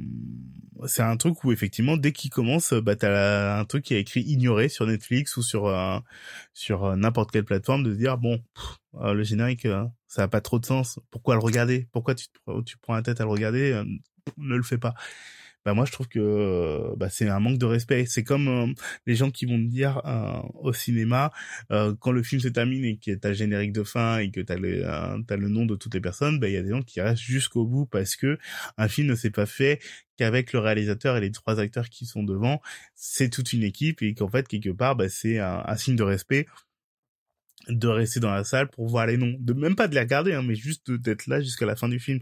[0.87, 4.23] c'est un truc où effectivement dès qu'il commence bah t'as un truc qui est écrit
[4.23, 5.73] ignoré sur Netflix ou sur
[6.55, 8.43] sur n'importe quelle plateforme de dire bon
[8.95, 9.67] le générique
[10.11, 10.99] ça a pas trop de sens.
[11.11, 11.87] Pourquoi le regarder?
[11.93, 12.27] Pourquoi tu,
[12.67, 13.73] tu prends la tête à le regarder?
[13.73, 13.85] Euh,
[14.37, 14.95] Ne le fais pas.
[15.65, 18.07] Bah moi je trouve que bah, c'est un manque de respect.
[18.07, 18.67] C'est comme euh,
[19.07, 21.33] les gens qui vont me dire euh, au cinéma
[22.01, 24.57] quand le film se termine et que t'as le générique de fin et que t'as
[24.57, 24.83] le
[25.27, 27.23] t'as le nom de toutes les personnes, bah il y a des gens qui restent
[27.23, 28.39] jusqu'au bout parce que
[28.79, 29.81] un film ne s'est pas fait
[30.17, 32.61] qu'avec le réalisateur et les trois acteurs qui sont devant.
[32.95, 36.47] C'est toute une équipe et qu'en fait quelque part bah, c'est un signe de respect
[37.69, 40.33] de rester dans la salle pour voir les noms, de même pas de les regarder,
[40.35, 42.21] hein, mais juste d'être là jusqu'à la fin du film.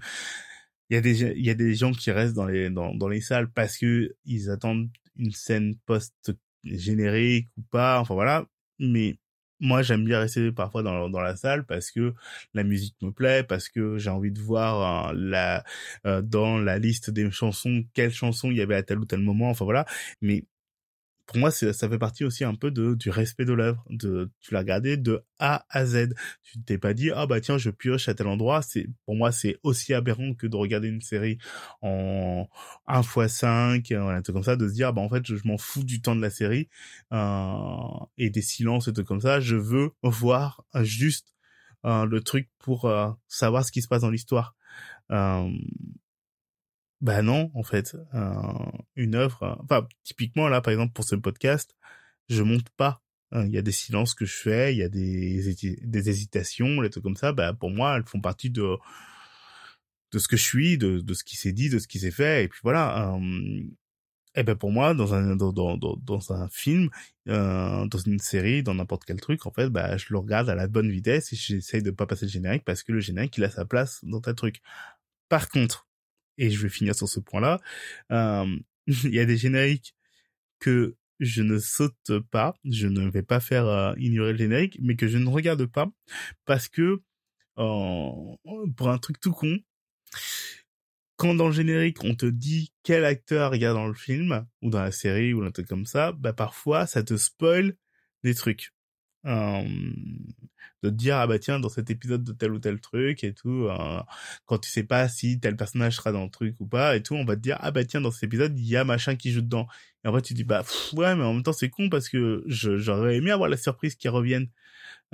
[0.90, 3.08] Il y a des il y a des gens qui restent dans les dans, dans
[3.08, 6.32] les salles parce que ils attendent une scène post
[6.64, 8.46] générique ou pas, enfin voilà.
[8.78, 9.18] Mais
[9.60, 12.14] moi j'aime bien rester parfois dans, dans la salle parce que
[12.54, 15.64] la musique me plaît, parce que j'ai envie de voir euh, la
[16.06, 19.20] euh, dans la liste des chansons quelle chanson il y avait à tel ou tel
[19.20, 19.84] moment, enfin voilà.
[20.22, 20.44] Mais
[21.28, 23.84] pour moi, ça fait partie aussi un peu de, du respect de l'œuvre.
[23.90, 26.14] De, tu l'as regardé de A à Z.
[26.42, 28.62] Tu t'es pas dit, ah bah tiens, je pioche à tel endroit.
[28.62, 31.36] C'est, pour moi, c'est aussi aberrant que de regarder une série
[31.82, 32.48] en
[32.86, 35.58] 1 x 5, un truc comme ça, de se dire, bah en fait, je, m'en
[35.58, 36.70] fous du temps de la série,
[37.12, 37.76] euh,
[38.16, 39.38] et des silences et tout comme ça.
[39.38, 41.34] Je veux voir juste
[41.84, 44.56] euh, le truc pour euh, savoir ce qui se passe dans l'histoire.
[45.12, 45.50] Euh,
[47.00, 47.96] bah non, en fait,
[48.96, 49.58] une œuvre.
[49.62, 51.76] Enfin, typiquement là, par exemple, pour ce podcast,
[52.28, 53.02] je monte pas.
[53.32, 56.80] Hein, il y a des silences que je fais, il y a des des hésitations,
[56.80, 57.32] les trucs comme ça.
[57.32, 58.76] Bah pour moi, elles font partie de
[60.12, 62.10] de ce que je suis, de de ce qui s'est dit, de ce qui s'est
[62.10, 62.44] fait.
[62.44, 63.18] Et puis voilà.
[64.34, 66.90] eh ben pour moi, dans un dans dans dans, un film,
[67.28, 70.54] euh, dans une série, dans n'importe quel truc, en fait, bah je le regarde à
[70.54, 73.44] la bonne vitesse et j'essaye de pas passer le générique parce que le générique il
[73.44, 74.62] a sa place dans ta truc.
[75.28, 75.87] Par contre,
[76.38, 77.60] et je vais finir sur ce point-là,
[78.12, 79.94] euh, il y a des génériques
[80.60, 84.96] que je ne saute pas, je ne vais pas faire euh, ignorer le générique, mais
[84.96, 85.90] que je ne regarde pas
[86.44, 87.02] parce que
[87.56, 89.58] pour un truc tout con,
[91.16, 94.46] quand dans le générique on te dit quel acteur il y a dans le film
[94.62, 97.76] ou dans la série ou un truc comme ça, bah parfois ça te spoil
[98.22, 98.72] des trucs.
[99.26, 99.68] Euh,
[100.82, 103.34] de te dire ah bah tiens dans cet épisode de tel ou tel truc et
[103.34, 104.00] tout euh,
[104.46, 107.14] quand tu sais pas si tel personnage sera dans le truc ou pas et tout
[107.14, 109.32] on va te dire ah bah tiens dans cet épisode il y a machin qui
[109.32, 109.66] joue dedans
[110.04, 110.64] et en fait tu dis bah
[110.94, 114.08] ouais mais en même temps c'est con parce que j'aurais aimé avoir la surprise qui
[114.08, 114.48] revienne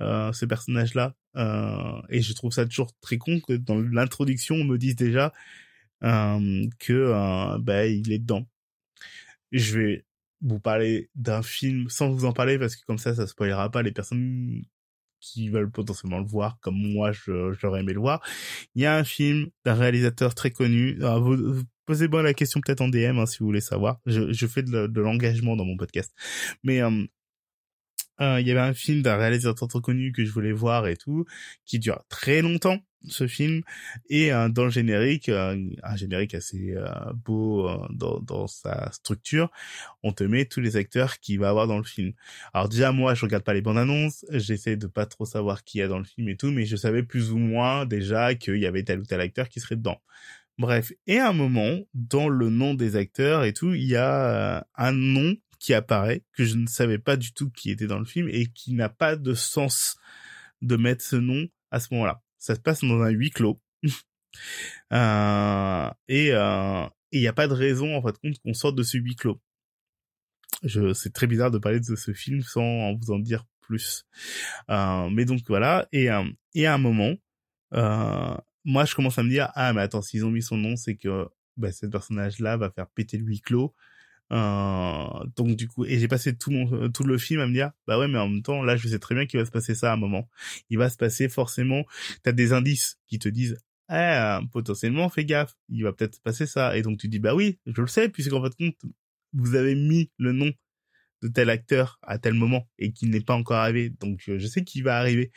[0.00, 4.56] euh, ce personnage là euh, et je trouve ça toujours très con que dans l'introduction
[4.56, 5.32] on me dise déjà
[6.04, 8.46] euh, que euh, bah, il est dedans.
[9.52, 10.06] Je vais
[10.42, 13.82] vous parler d'un film sans vous en parler parce que comme ça, ça spoilera pas
[13.82, 14.64] les personnes
[15.24, 18.20] qui veulent potentiellement le voir comme moi j'aurais aimé le voir.
[18.74, 20.98] Il y a un film d'un réalisateur très connu.
[21.86, 23.98] posez-moi la question peut-être en DM hein, si vous voulez savoir.
[24.06, 26.12] Je, je fais de, de l'engagement dans mon podcast.
[26.62, 27.06] Mais euh,
[28.20, 30.96] euh, il y avait un film d'un réalisateur trop connu que je voulais voir et
[30.96, 31.24] tout,
[31.64, 33.62] qui dure très longtemps ce film.
[34.08, 36.74] Et euh, dans le générique euh, un générique assez
[37.24, 39.50] beau dans, sa structure
[40.02, 42.12] on te met tous les acteurs qu'il va avoir dans le film.
[42.52, 45.78] Alors déjà moi je regarde pas les bandes annonces j'essaie de pas trop savoir qui
[45.78, 48.56] y a dans le film et tout mais je savais plus ou moins déjà qu'il
[48.56, 50.00] y avait tel ou tel acteur qui serait dedans.
[50.58, 54.66] Bref et à un moment dans le nom des acteurs et tout il y a
[54.76, 58.04] un nom qui apparaît, que je ne savais pas du tout qui était dans le
[58.04, 59.96] film et qui n'a pas de sens
[60.60, 62.22] de mettre ce nom à ce moment-là.
[62.36, 63.60] Ça se passe dans un huis clos.
[64.92, 66.28] euh, et
[67.12, 69.40] il n'y a pas de raison en fait qu'on sorte de ce huis clos.
[70.62, 74.04] Je, c'est très bizarre de parler de ce film sans vous en dire plus.
[74.70, 76.24] Euh, mais donc voilà, et, euh,
[76.56, 77.14] à un moment,
[77.72, 80.76] euh, moi je commence à me dire ah mais attends s'ils ont mis son nom
[80.76, 83.74] c'est que bah, ce personnage là va faire péter le huis clos
[84.32, 87.98] euh, donc du coup, et j'ai passé euh, tout le film à me dire, bah
[87.98, 89.90] ouais, mais en même temps, là, je sais très bien qu'il va se passer ça
[89.90, 90.28] à un moment.
[90.70, 91.84] Il va se passer forcément.
[92.22, 93.58] T'as des indices qui te disent,
[93.88, 96.76] ah, potentiellement, fais gaffe, il va peut-être se passer ça.
[96.76, 98.76] Et donc tu dis, bah oui, je le sais, puisqu'en fait compte,
[99.34, 100.50] vous avez mis le nom
[101.22, 103.90] de tel acteur à tel moment et qu'il n'est pas encore arrivé.
[104.00, 105.32] Donc je sais qu'il va arriver.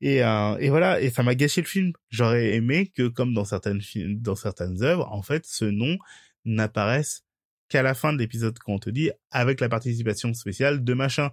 [0.00, 1.92] Et, euh, et voilà, et ça m'a gâché le film.
[2.10, 3.80] J'aurais aimé que, comme dans certaines
[4.20, 5.98] dans certaines œuvres, en fait, ce nom
[6.44, 7.25] n'apparaisse
[7.68, 11.30] qu'à la fin de l'épisode qu'on te dit avec la participation spéciale de machin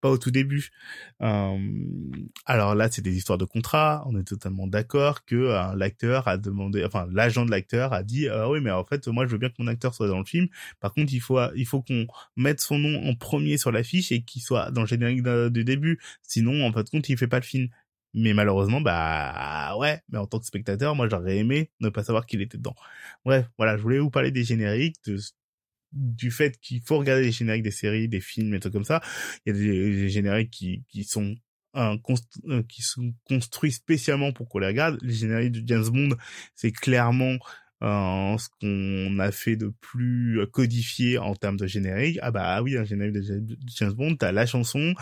[0.00, 0.70] pas au tout début.
[1.22, 1.58] Euh,
[2.46, 4.02] alors là, c'est des histoires de contrat.
[4.06, 8.28] On est totalement d'accord que euh, l'acteur a demandé, enfin l'agent de l'acteur a dit,
[8.28, 10.24] ah oui, mais en fait, moi, je veux bien que mon acteur soit dans le
[10.24, 10.48] film.
[10.80, 12.06] Par contre, il faut, il faut qu'on
[12.36, 16.00] mette son nom en premier sur l'affiche et qu'il soit dans le générique du début.
[16.22, 17.68] Sinon, en fait, compte, il fait pas le film.
[18.12, 22.26] Mais malheureusement, bah ouais, mais en tant que spectateur, moi j'aurais aimé ne pas savoir
[22.26, 22.74] qu'il était dedans.
[23.24, 25.16] Bref, voilà, je voulais vous parler des génériques, de
[25.92, 29.00] du fait qu'il faut regarder les génériques des séries, des films et tout comme ça.
[29.44, 31.36] Il y a des, génériques qui, qui sont
[31.76, 31.96] euh,
[32.68, 34.98] qui sont construits spécialement pour qu'on les regarde.
[35.02, 36.16] Les génériques de James Bond,
[36.56, 37.36] c'est clairement
[37.82, 42.18] euh, ce qu'on a fait de plus codifié en termes de générique.
[42.22, 44.94] Ah bah oui, un générique de James Bond, t'as la chanson,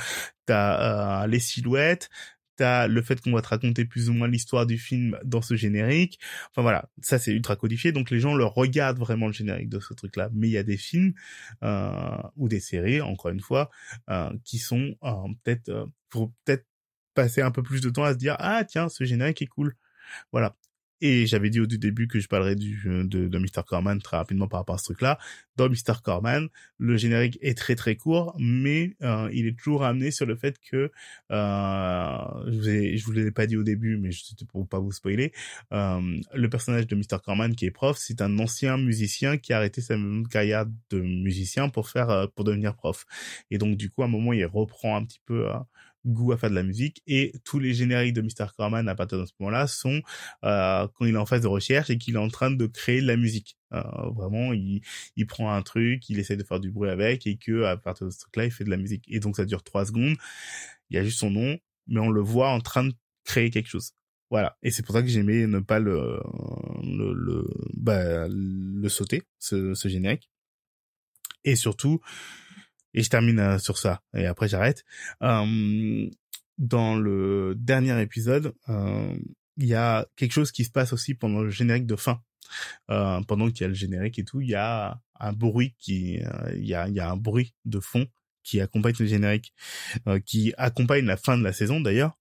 [0.44, 2.10] t'as euh, les silhouettes,
[2.58, 5.54] t'as le fait qu'on va te raconter plus ou moins l'histoire du film dans ce
[5.56, 6.18] générique.
[6.50, 9.80] Enfin voilà, ça c'est ultra codifié, donc les gens le regardent vraiment le générique de
[9.80, 10.28] ce truc-là.
[10.34, 11.14] Mais il y a des films
[11.62, 13.70] euh, ou des séries, encore une fois,
[14.10, 15.12] euh, qui sont euh,
[15.44, 16.66] peut-être euh, faut peut-être
[17.14, 19.74] passer un peu plus de temps à se dire ah tiens ce générique est cool.
[20.32, 20.56] Voilà.
[21.00, 23.62] Et j'avais dit au début que je parlerais du, de, de Mr.
[23.66, 25.18] Corman très rapidement par rapport à ce truc-là.
[25.56, 26.00] Dans Mr.
[26.02, 30.36] Corman, le générique est très très court, mais euh, il est toujours amené sur le
[30.36, 30.90] fait que
[31.32, 34.78] euh, je vous ai, je vous l'ai pas dit au début, mais c'était pour pas
[34.78, 35.32] vous spoiler.
[35.72, 37.18] Euh, le personnage de Mr.
[37.24, 39.96] Corman qui est prof, c'est un ancien musicien qui a arrêté sa
[40.30, 43.06] carrière de musicien pour faire euh, pour devenir prof.
[43.50, 45.54] Et donc du coup, à un moment, il reprend un petit peu euh,
[46.06, 48.46] goût à faire de la musique et tous les génériques de Mr.
[48.56, 50.00] Corman à partir de ce moment-là sont
[50.44, 53.00] euh, quand il est en phase de recherche et qu'il est en train de créer
[53.00, 53.56] de la musique.
[53.72, 53.82] Euh,
[54.14, 54.80] vraiment, il,
[55.16, 58.06] il prend un truc, il essaie de faire du bruit avec et que à partir
[58.06, 59.04] de ce truc-là, il fait de la musique.
[59.08, 60.16] Et donc ça dure trois secondes.
[60.90, 62.94] Il y a juste son nom, mais on le voit en train de
[63.24, 63.92] créer quelque chose.
[64.30, 64.56] Voilà.
[64.62, 66.20] Et c'est pour ça que j'aimais ne pas le
[66.82, 67.44] le le,
[67.74, 70.30] bah, le sauter ce, ce générique.
[71.44, 72.00] Et surtout,
[72.94, 74.84] et je termine euh, sur ça et après j'arrête.
[75.22, 76.08] Euh,
[76.58, 79.16] dans le dernier épisode, euh,
[79.56, 82.20] il y a quelque chose qui se passe aussi pendant le générique de fin.
[82.90, 86.20] euh, pendant qu'il y a le générique et tout, il y a un bruit qui,
[86.22, 88.06] euh, il y a, un bruit de fond
[88.42, 89.52] qui accompagne le générique,
[90.06, 92.18] euh, qui accompagne la fin de la saison d'ailleurs.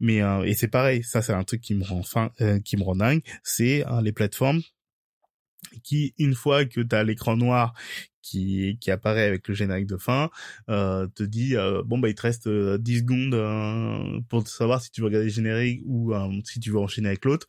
[0.00, 2.02] Mais et c'est pareil, ça c'est un truc qui me rend
[2.64, 4.60] qui me rend dingue, c'est les plateformes
[5.82, 7.74] qui, une fois que tu as l'écran noir
[8.26, 10.30] qui, qui apparaît avec le générique de fin,
[10.68, 14.82] euh, te dit euh, bon bah il te reste 10 euh, secondes euh, pour savoir
[14.82, 16.12] si tu veux regarder le générique ou
[16.44, 17.48] si tu veux enchaîner avec l'autre,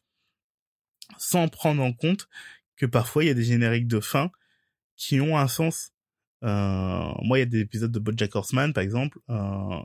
[1.18, 2.28] sans prendre en compte
[2.76, 4.30] que parfois il y a des génériques de fin
[4.96, 5.94] qui ont un sens.
[6.42, 9.20] moi, il y a des épisodes de BoJack Horseman, par exemple,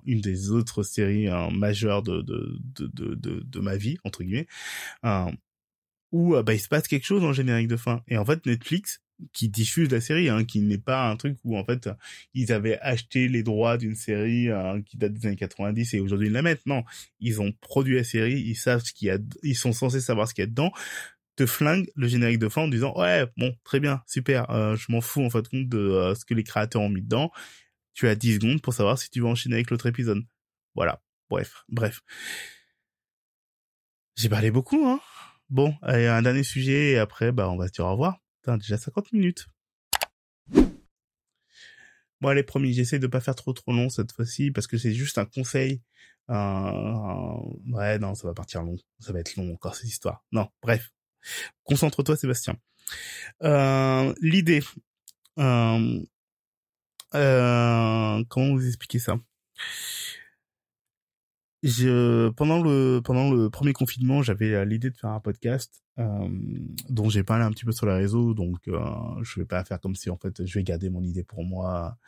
[0.04, 4.48] une des autres séries majeures de de, de, de, de, ma vie entre guillemets,
[6.12, 8.02] où bah il se passe quelque chose en générique de fin.
[8.08, 9.00] Et en fait, Netflix
[9.32, 11.88] qui diffuse la série, hein, qui n'est pas un truc où en fait
[12.34, 16.28] ils avaient acheté les droits d'une série hein, qui date des années 90 et aujourd'hui
[16.28, 16.66] ils la mettent.
[16.66, 16.84] Non,
[17.20, 20.28] ils ont produit la série, ils savent ce qu'il y a, ils sont censés savoir
[20.28, 20.72] ce qu'il y a dedans.
[21.36, 24.92] Te flingue le générique de fin en disant ouais bon très bien super, euh, je
[24.92, 27.30] m'en fous en fait compte de euh, ce que les créateurs ont mis dedans.
[27.94, 30.22] Tu as 10 secondes pour savoir si tu veux enchaîner avec l'autre épisode.
[30.74, 31.02] Voilà.
[31.32, 32.02] Bref, bref.
[34.16, 35.00] J'ai parlé beaucoup, hein.
[35.48, 38.21] Bon, allez, un dernier sujet et après, bah, on va se dire au revoir.
[38.42, 39.46] Putain, déjà 50 minutes.
[42.20, 44.94] Bon, allez, promis, j'essaie de pas faire trop trop long cette fois-ci parce que c'est
[44.94, 45.80] juste un conseil.
[46.28, 47.36] Euh,
[47.72, 48.76] ouais, non, ça va partir long.
[48.98, 50.24] Ça va être long encore cette histoire.
[50.32, 50.90] Non, bref.
[51.62, 52.56] Concentre-toi, Sébastien.
[53.44, 54.62] Euh, L'idée.
[55.38, 56.00] Euh,
[57.14, 59.16] euh, comment vous expliquer ça?
[61.62, 66.28] Je, pendant le pendant le premier confinement, j'avais euh, l'idée de faire un podcast euh,
[66.88, 68.80] dont j'ai parlé un petit peu sur les réseaux, donc euh,
[69.22, 71.98] je vais pas faire comme si en fait je vais garder mon idée pour moi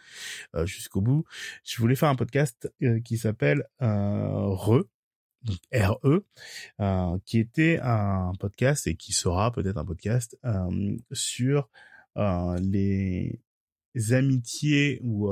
[0.54, 1.24] euh, jusqu'au bout.
[1.64, 4.84] Je voulais faire un podcast euh, qui s'appelle Re,
[5.42, 10.38] donc RE, qui était un podcast et qui sera peut-être un podcast
[11.12, 11.68] sur
[12.16, 13.40] les
[14.10, 15.30] amitiés ou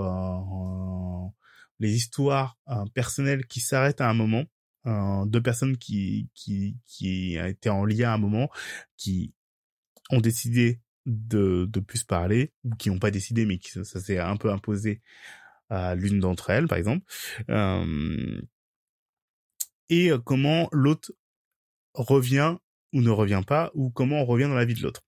[1.83, 4.45] les histoires euh, personnelles qui s'arrêtent à un moment,
[4.87, 8.49] euh, deux personnes qui qui qui été en lien à un moment,
[8.97, 9.35] qui
[10.11, 14.37] ont décidé de plus parler ou qui n'ont pas décidé mais qui ça, s'est un
[14.37, 15.03] peu imposé
[15.70, 17.05] à l'une d'entre elles par exemple.
[17.51, 18.41] Euh,
[19.89, 21.12] et comment l'autre
[21.95, 22.57] revient
[22.93, 25.05] ou ne revient pas ou comment on revient dans la vie de l'autre.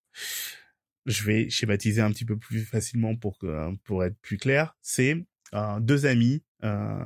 [1.07, 4.75] Je vais schématiser un petit peu plus facilement pour être plus clair
[5.81, 7.05] deux amis euh,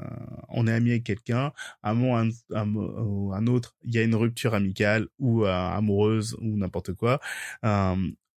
[0.48, 4.54] on est ami avec quelqu'un, un moment un, un, autre, il y a une rupture
[4.54, 7.20] amicale ou euh, amoureuse ou n'importe quoi.
[7.64, 7.96] Euh,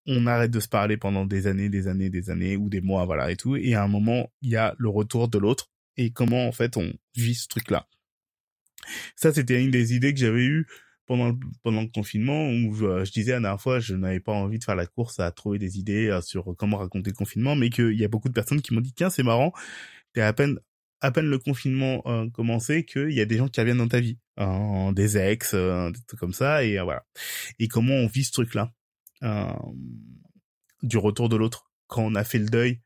[0.08, 3.06] on arrête de se parler pendant des années, des années, des années ou des mois,
[3.06, 3.56] voilà et tout.
[3.58, 6.78] Et à un moment, il y a le retour de l'autre et comment en fait
[6.78, 7.88] on vit ce truc-là?
[9.16, 10.68] Ça, c'était une des idées que j'avais eues
[11.06, 14.60] pendant le, pendant le confinement où je, disais la dernière fois je n'avais pas envie
[14.60, 18.00] de faire la course à trouver des idées sur comment raconter le confinement mais qu'il
[18.00, 19.52] y a beaucoup de personnes qui m'ont dit tiens c'est marrant
[20.14, 20.60] t'es à peine
[21.02, 24.00] à peine le confinement euh, commencé qu'il y a des gens qui reviennent dans ta
[24.00, 27.06] vie, hein, des ex, euh, des trucs comme ça, et euh, voilà.
[27.60, 28.72] Et comment on vit ce truc-là
[29.24, 29.54] euh,
[30.84, 32.82] du retour de l'autre quand on a fait le deuil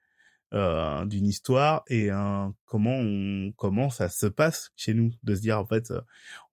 [0.53, 2.09] euh, d'une histoire et
[2.65, 5.91] comment on comment ça se passe chez nous de se dire en fait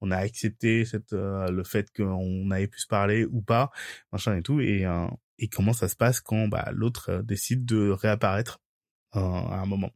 [0.00, 3.70] on a accepté cette le fait qu'on avait pu se parler ou pas
[4.12, 4.86] machin et tout et
[5.38, 8.60] et comment ça se passe quand bah l'autre décide de réapparaître?
[9.12, 9.90] À un moment.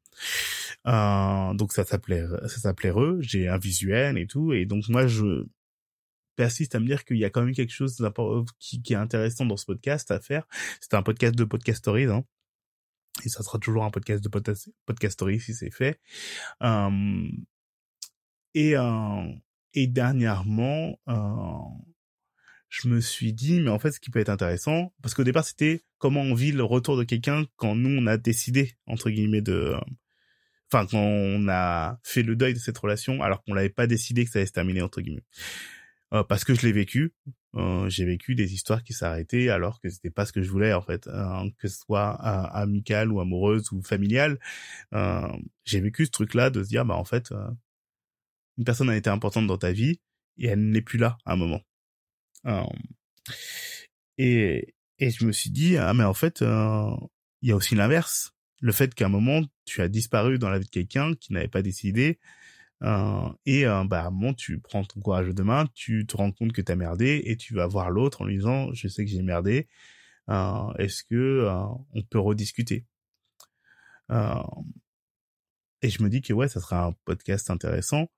[0.87, 5.07] Euh, donc ça s'appelait ça s'appelait Re, j'ai un visuel et tout et donc moi
[5.07, 5.47] je
[6.37, 7.97] persiste à me dire qu'il y a quand même quelque chose
[8.59, 10.47] qui, est intéressant dans ce podcast à faire.
[10.81, 12.25] C'est un podcast de podcast stories hein.
[13.25, 16.01] Et ça sera toujours un podcast de podcast, podcast stories si c'est fait.
[16.63, 17.29] Euh,
[18.55, 19.33] et euh,
[19.73, 21.94] et dernièrement euh,
[22.83, 25.45] je me suis dit, mais en fait, ce qui peut être intéressant, parce qu'au départ,
[25.45, 29.43] c'était comment on vit le retour de quelqu'un quand nous, on a décidé, entre guillemets,
[29.43, 29.75] de...
[30.73, 34.25] Enfin, quand on a fait le deuil de cette relation, alors qu'on l'avait pas décidé
[34.25, 35.23] que ça allait se terminer, entre guillemets.
[36.13, 37.15] Euh, parce que je l'ai vécu.
[37.55, 40.73] Euh, j'ai vécu des histoires qui s'arrêtaient alors que c'était pas ce que je voulais,
[40.73, 41.09] en fait.
[41.59, 44.41] Que ce soit euh, amical ou amoureuse ou familiale.
[44.95, 45.29] Euh,
[45.65, 47.49] j'ai vécu ce truc-là de se dire, bah, en fait, euh,
[48.59, 50.01] une personne a été importante dans ta vie
[50.39, 51.61] et elle n'est plus là à un moment.
[52.47, 52.65] Euh,
[54.19, 56.91] et, et je me suis dit, ah mais en fait, euh,
[57.43, 58.33] il y a aussi l'inverse.
[58.61, 61.49] Le fait qu'à un moment, tu as disparu dans la vie de quelqu'un qui n'avait
[61.49, 62.19] pas décidé,
[62.83, 66.33] euh, et bah, à un moment, tu prends ton courage de main, tu te rends
[66.33, 69.11] compte que t'as merdé, et tu vas voir l'autre en lui disant, je sais que
[69.11, 69.69] j'ai merdé,
[70.29, 71.47] est-ce que
[71.93, 72.87] on peut rediscuter?
[74.11, 78.09] Et je me dis que ouais, ça sera un podcast intéressant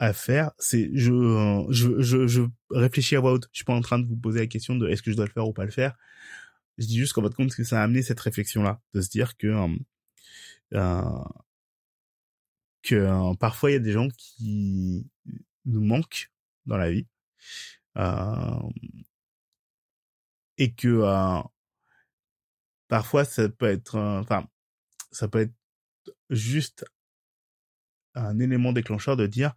[0.00, 3.48] à faire, c'est je, je, je, je réfléchis à voix haute.
[3.52, 5.26] Je suis pas en train de vous poser la question de est-ce que je dois
[5.26, 5.94] le faire ou pas le faire.
[6.78, 9.36] Je dis juste qu'en votre compte que ça a amené cette réflexion-là, de se dire
[9.36, 9.68] que
[10.74, 11.02] euh,
[12.82, 15.06] que euh, parfois il y a des gens qui
[15.66, 16.30] nous manquent
[16.64, 17.06] dans la vie
[17.98, 18.68] euh,
[20.56, 21.42] et que euh,
[22.88, 24.48] parfois ça peut être enfin
[25.10, 25.54] ça peut être
[26.30, 26.86] juste
[28.14, 29.54] un élément déclencheur de dire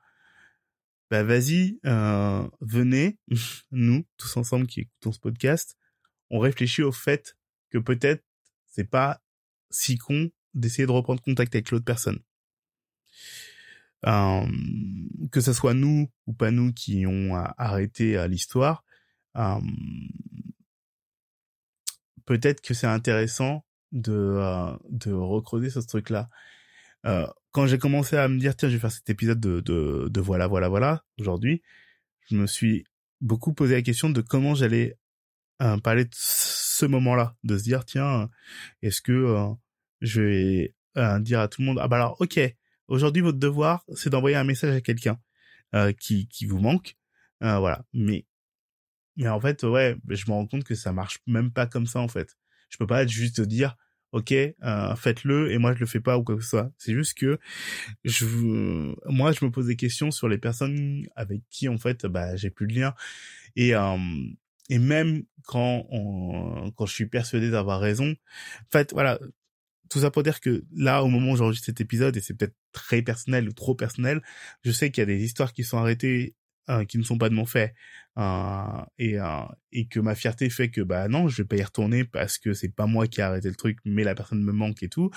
[1.10, 3.18] bah vas-y euh, venez
[3.72, 5.78] nous tous ensemble qui écoutons ce podcast
[6.30, 7.38] on réfléchit au fait
[7.70, 8.24] que peut-être
[8.68, 9.22] c'est pas
[9.70, 12.20] si con d'essayer de reprendre contact avec l'autre personne
[14.06, 14.46] euh,
[15.32, 18.84] que ce soit nous ou pas nous qui ont arrêté à l'histoire,
[19.38, 19.60] euh,
[22.26, 26.30] peut-être que c'est intéressant de euh, de recreuser ce truc-là.
[27.06, 30.22] Euh, quand j'ai commencé à me dire tiens je vais faire cet épisode de de,
[30.22, 31.62] voilà voilà voilà aujourd'hui,
[32.30, 32.86] je me suis
[33.22, 34.98] beaucoup posé la question de comment j'allais
[35.62, 38.30] euh, parler de ce moment-là, de se dire tiens
[38.82, 39.36] est-ce que
[40.02, 40.76] je vais
[41.22, 42.40] dire à tout le monde ah bah alors ok
[42.88, 45.18] Aujourd'hui, votre devoir, c'est d'envoyer un message à quelqu'un
[45.74, 46.96] euh, qui, qui vous manque.
[47.42, 47.86] Euh, voilà.
[47.94, 48.26] Mais,
[49.16, 52.00] mais en fait, ouais, je me rends compte que ça marche même pas comme ça,
[52.00, 52.38] en fait.
[52.70, 53.78] Je peux pas juste dire,
[54.14, 56.72] ok, euh, faites-le et moi je le fais pas ou quoi que ce soit.
[56.78, 57.40] C'est juste que
[58.06, 58.26] je,
[59.10, 62.50] moi, je me pose des questions sur les personnes avec qui, en fait, bah, j'ai
[62.52, 62.96] plus de lien.
[63.56, 63.98] Et, euh,
[64.70, 65.88] et même quand
[66.76, 69.20] quand je suis persuadé d'avoir raison, en fait, voilà,
[69.90, 72.56] tout ça pour dire que là, au moment où j'enregistre cet épisode, et c'est peut-être
[72.72, 74.22] très personnel ou trop personnel,
[74.64, 76.36] je sais qu'il y a des histoires qui sont arrêtées,
[76.70, 77.74] euh, qui ne sont pas de mon fait,
[78.18, 81.64] euh, et euh, et que ma fierté fait que bah non, je vais pas y
[81.64, 84.52] retourner parce que c'est pas moi qui ai arrêté le truc, mais la personne me
[84.52, 85.10] manque et tout.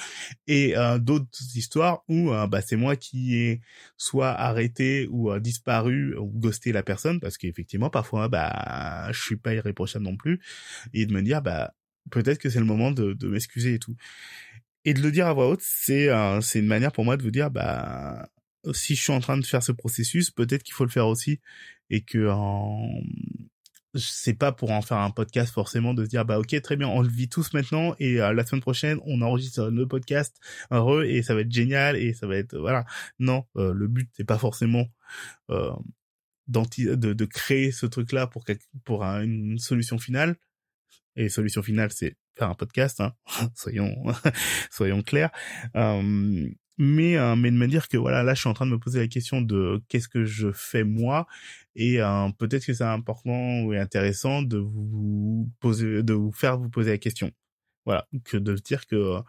[0.46, 3.60] Et d'autres histoires où bah c'est moi qui ai
[3.96, 9.54] soit arrêté ou disparu ou ghosté la personne parce qu'effectivement parfois bah je suis pas
[9.54, 10.40] irréprochable non plus
[10.94, 11.74] et de me dire bah
[12.10, 13.96] peut-être que c'est le moment de, de m'excuser et tout.
[14.84, 17.22] Et de le dire à voix haute, c'est euh, c'est une manière pour moi de
[17.22, 18.28] vous dire bah
[18.72, 21.40] si je suis en train de faire ce processus, peut-être qu'il faut le faire aussi
[21.90, 22.88] et que en
[23.94, 26.88] c'est pas pour en faire un podcast forcément de se dire bah ok très bien
[26.88, 30.36] on le vit tous maintenant et euh, la semaine prochaine on enregistre le podcast
[30.70, 32.84] heureux et ça va être génial et ça va être voilà
[33.18, 34.86] non euh, le but c'est pas forcément
[35.50, 35.72] euh,
[36.48, 38.44] de, de créer ce truc là pour
[38.84, 40.36] pour une solution finale
[41.16, 43.14] et solution finale c'est faire un podcast, hein.
[43.54, 43.94] soyons
[44.70, 45.30] soyons clairs.
[46.78, 48.72] Euh, mais euh, mais de me dire que voilà là je suis en train de
[48.72, 51.26] me poser la question de qu'est-ce que je fais moi.
[51.74, 56.70] Et euh, peut-être que c'est important ou intéressant de vous poser de vous faire vous
[56.70, 57.30] poser la question.
[57.86, 58.06] Voilà.
[58.24, 59.20] Que de dire que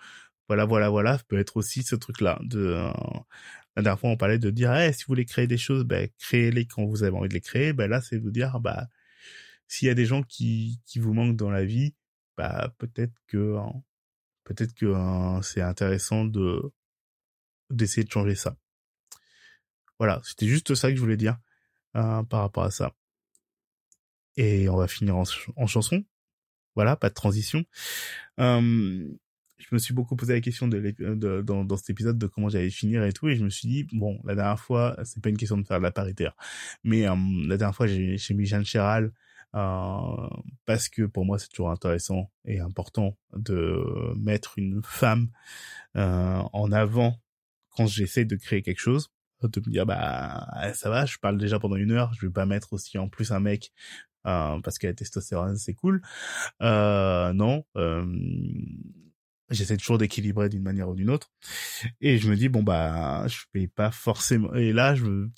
[0.48, 2.92] voilà voilà voilà peut être aussi ce truc là de
[3.76, 6.10] la dernière fois on parlait de dire hey, si vous voulez créer des choses ben
[6.20, 7.74] créez-les quand vous avez envie de les créer.
[7.74, 8.88] Ben là c'est de vous dire bah
[9.68, 11.96] s'il y a des gens qui qui vous manquent dans la vie
[12.38, 13.74] bah peut-être que hein,
[14.46, 14.94] peut-être que
[15.44, 16.62] c'est intéressant de
[17.70, 18.58] d'essayer de changer ça.
[20.00, 21.38] Voilà, c'était juste ça que je voulais dire
[21.96, 22.94] euh, par rapport à ça.
[24.36, 25.24] Et on va finir en,
[25.56, 26.04] en chanson.
[26.76, 27.66] Voilà, pas de transition.
[29.60, 32.70] Je me suis beaucoup posé la question de, dans, dans, cet épisode de comment j'allais
[32.70, 35.38] finir et tout, et je me suis dit bon, la dernière fois, c'est pas une
[35.38, 36.36] question de faire de la paritaire,
[36.84, 39.12] mais la dernière fois j'ai mis Jeanne Chéral
[39.56, 40.28] euh,
[40.66, 45.30] parce que pour moi c'est toujours intéressant et important de mettre une femme
[45.96, 47.20] euh, en avant
[47.78, 49.10] quand j'essaie de créer quelque chose
[49.44, 52.48] de me dire bah ça va je parle déjà pendant une heure je vais pas
[52.48, 53.72] mettre aussi en plus un mec
[54.26, 56.02] euh, parce que la testostérone c'est cool
[56.64, 58.04] euh, non euh,
[59.52, 61.32] j'essaie toujours d'équilibrer d'une manière ou d'une autre
[62.02, 65.30] et je me dis bon bah je vais pas forcément et là je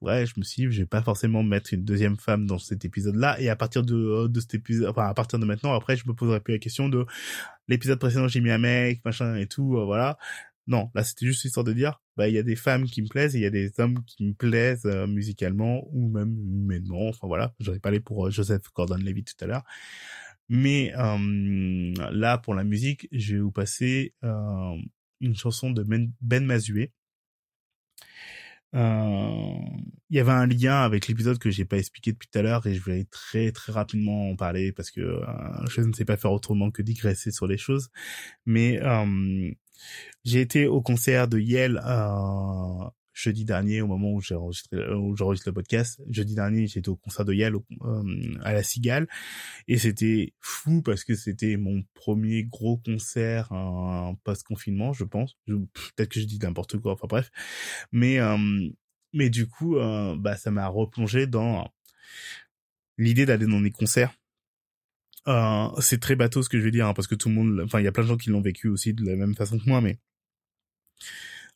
[0.00, 2.84] ouais, je me suis dit, je vais pas forcément mettre une deuxième femme dans cet
[2.84, 3.40] épisode-là.
[3.40, 6.06] Et à partir de, euh, de cet épisode, enfin, à partir de maintenant, après, je
[6.08, 7.06] me poserai plus la question de
[7.68, 10.18] l'épisode précédent, j'ai mis un mec, machin et tout, euh, voilà.
[10.66, 13.08] Non, là, c'était juste histoire de dire, bah, il y a des femmes qui me
[13.08, 17.08] plaisent et il y a des hommes qui me plaisent euh, musicalement ou même humainement.
[17.08, 17.54] Enfin, voilà.
[17.60, 19.64] J'aurais parlé pour Joseph Gordon-Levitt tout à l'heure.
[20.48, 24.14] Mais là, pour la musique, je vais vous passer
[25.20, 26.92] une chanson de Ben, ben Mazué
[28.74, 29.54] euh,
[30.10, 32.64] il y avait un lien avec l'épisode que j'ai pas expliqué depuis tout à l'heure
[32.66, 35.24] et je vais très très rapidement en parler parce que euh,
[35.68, 37.90] je ne sais pas faire autrement que digresser sur les choses.
[38.46, 39.50] Mais euh,
[40.24, 41.80] j'ai été au concert de Yale
[43.12, 46.88] jeudi dernier, au moment où j'ai enregistré, euh, où j'enregistre le podcast, jeudi dernier, j'étais
[46.88, 49.08] au concert de Yale euh, à la Cigale
[49.68, 55.36] et c'était fou parce que c'était mon premier gros concert en post-confinement, je pense.
[55.46, 57.30] Peut-être que je dis n'importe quoi, enfin bref.
[57.92, 58.38] Mais euh,
[59.12, 61.72] mais du coup, euh, bah, ça m'a replongé dans
[62.96, 64.14] l'idée d'aller dans des concerts.
[65.28, 67.60] Euh, c'est très bateau ce que je vais dire, hein, parce que tout le monde,
[67.64, 69.58] enfin, il y a plein de gens qui l'ont vécu aussi de la même façon
[69.58, 69.98] que moi, mais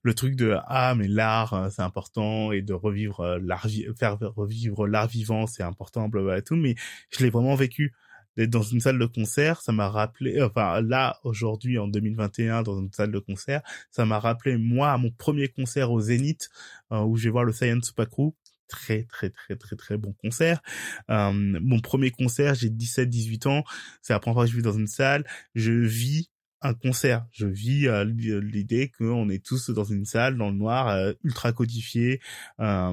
[0.03, 3.67] le truc de ah mais l'art euh, c'est important et de revivre euh, l'art
[3.99, 6.75] faire revivre l'art vivant c'est important blablabla et tout mais
[7.11, 7.95] je l'ai vraiment vécu
[8.37, 12.79] d'être dans une salle de concert ça m'a rappelé enfin là aujourd'hui en 2021 dans
[12.81, 16.51] une salle de concert ça m'a rappelé moi mon premier concert au Zénith
[16.91, 18.35] où je vais voir le Science Crew
[18.69, 20.61] très très très très très bon concert.
[21.09, 23.65] mon premier concert, j'ai 17 18 ans,
[24.03, 26.31] c'est la première fois que je vis dans une salle, je vis
[26.65, 27.27] un concert.
[27.31, 31.53] Je vis euh, l'idée qu'on est tous dans une salle dans le noir, euh, ultra
[31.53, 32.21] codifié,
[32.61, 32.93] euh,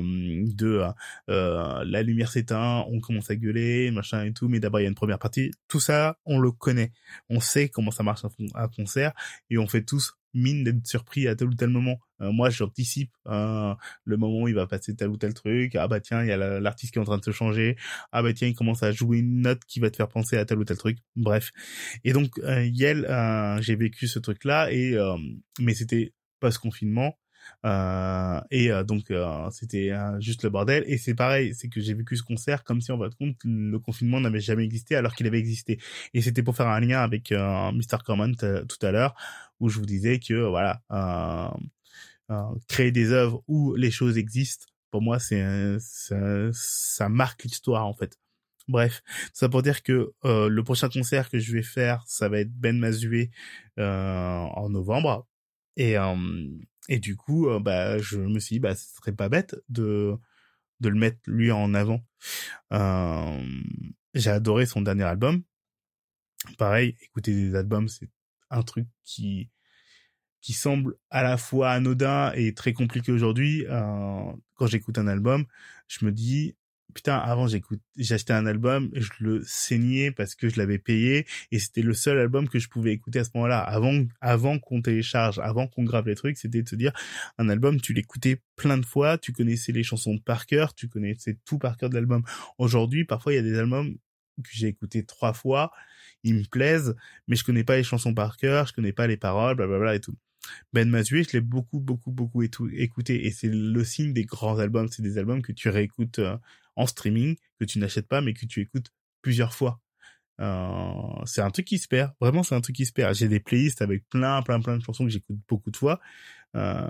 [0.54, 0.84] de
[1.28, 4.90] la lumière s'éteint, on commence à gueuler, machin et tout, mais d'abord il y a
[4.90, 5.52] une première partie.
[5.68, 6.92] Tout ça, on le connaît.
[7.30, 8.22] On sait comment ça marche
[8.54, 9.14] un concert
[9.50, 12.00] et on fait tous mine d'être surpris à tel ou tel moment.
[12.22, 13.74] Euh, moi, j'anticipe euh,
[14.06, 15.76] le moment où il va passer tel ou tel truc.
[15.76, 17.78] Ah bah tiens, il y a l'artiste qui est en train de se changer.
[18.12, 20.46] Ah bah tiens, il commence à jouer une note qui va te faire penser à
[20.46, 20.98] tel ou tel truc.
[21.16, 21.52] Bref.
[22.04, 24.98] Et donc, euh, Yel, euh, j'ai vécu ce truc-là, et
[25.60, 27.18] mais c'était post-confinement.
[27.66, 30.84] Euh, et euh, donc euh, c'était juste le bordel.
[30.88, 33.78] Et c'est pareil, c'est que j'ai vécu ce concert comme si en fait compte le
[33.80, 35.80] confinement n'avait jamais existé alors qu'il avait existé.
[36.14, 37.98] Et c'était pour faire un lien avec Mr.
[38.06, 39.16] Common tout à l'heure
[39.62, 40.84] où je vous disais que voilà
[42.68, 48.18] créer des œuvres où les choses existent pour moi c'est ça, marque l'histoire en fait.
[48.68, 49.01] Bref,
[49.34, 52.51] ça pour dire que euh, le prochain concert que je vais faire, ça va être
[52.53, 53.32] Ben Mazué
[53.80, 55.28] euh, en novembre.
[55.78, 55.95] Et,
[56.89, 60.16] et du coup, euh, bah, je me suis dit, bah, ce serait pas bête de,
[60.80, 62.01] de le mettre lui en avant.
[62.74, 63.43] Euh,
[64.14, 65.43] j'ai adoré son dernier album.
[66.57, 68.09] Pareil, écouter des albums, c'est
[68.52, 69.49] un truc qui
[70.41, 73.66] qui semble à la fois anodin et très compliqué aujourd'hui.
[73.70, 75.45] Euh, quand j'écoute un album,
[75.88, 76.56] je me dis
[76.93, 81.60] putain, avant j'écoute, j'achetais un album, je le saignais parce que je l'avais payé et
[81.60, 83.60] c'était le seul album que je pouvais écouter à ce moment-là.
[83.60, 86.91] Avant, avant qu'on télécharge, avant qu'on grave les trucs, c'était de se dire,
[87.38, 91.38] un album, tu l'écoutais plein de fois, tu connaissais les chansons par cœur, tu connaissais
[91.45, 92.24] tout par cœur de l'album.
[92.58, 93.95] Aujourd'hui, parfois, il y a des albums
[94.43, 95.72] que j'ai écoutés trois fois,
[96.24, 96.96] ils me plaisent,
[97.28, 100.00] mais je connais pas les chansons par cœur, je connais pas les paroles, blablabla et
[100.00, 100.16] tout.
[100.74, 104.88] Ben Mazué, je l'ai beaucoup, beaucoup, beaucoup écouté et c'est le signe des grands albums.
[104.90, 106.38] C'est des albums que tu réécoutes euh,
[106.76, 108.92] en streaming que tu n'achètes pas mais que tu écoutes
[109.22, 109.80] plusieurs fois.
[110.40, 112.14] Euh, c'est un truc qui se perd.
[112.20, 113.16] Vraiment, c'est un truc qui se perd.
[113.16, 116.00] J'ai des playlists avec plein, plein, plein de chansons que j'écoute beaucoup de fois.
[116.56, 116.90] Euh,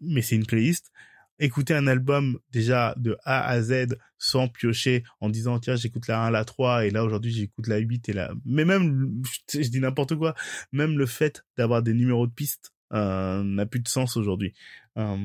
[0.00, 0.92] mais c'est une playlist.
[1.38, 6.22] Écouter un album déjà de A à Z sans piocher en disant tiens j'écoute la
[6.24, 9.22] 1, la 3 et là aujourd'hui j'écoute la 8 et la mais même
[9.52, 10.34] je dis n'importe quoi
[10.72, 14.54] même le fait d'avoir des numéros de piste euh, n'a plus de sens aujourd'hui.
[14.96, 15.16] Euh,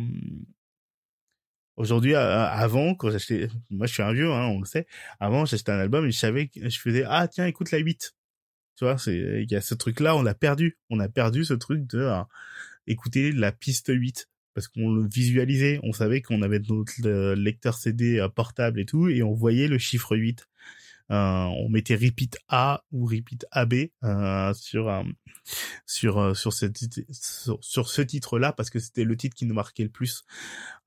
[1.78, 4.86] Aujourd'hui, avant, quand j'achetais, moi je suis un vieux, hein, on le sait.
[5.20, 8.14] Avant, j'achetais un album et je savais je faisais ah tiens écoute la 8
[8.76, 11.45] Tu vois, c'est il y a ce truc là, on l'a perdu, on a perdu
[11.45, 12.22] ce truc de euh,
[12.88, 17.76] écouter la piste 8 parce qu'on le visualisait, on savait qu'on avait notre euh, lecteur
[17.76, 20.47] CD euh, portable et tout et on voyait le chiffre 8.
[21.12, 23.74] Euh, on mettait repeat A ou repeat AB
[24.04, 25.04] euh, sur euh,
[25.86, 26.54] sur sur,
[27.62, 30.24] sur, ce titre là parce que c'était le titre qui nous marquait le plus.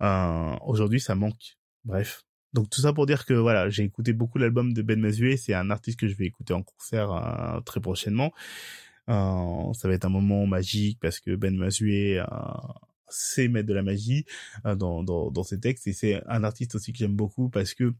[0.00, 1.58] Aujourd'hui, ça manque.
[1.84, 2.24] Bref.
[2.54, 5.54] Donc tout ça pour dire que voilà, j'ai écouté beaucoup l'album de Ben Mazué, c'est
[5.54, 8.32] un artiste que je vais écouter en concert très prochainement.
[9.08, 12.22] ça va être un moment magique parce que Ben Mazué
[13.08, 14.24] sait mettre de la magie
[14.64, 17.92] dans, dans, dans ses textes et c'est un artiste aussi que j'aime beaucoup parce que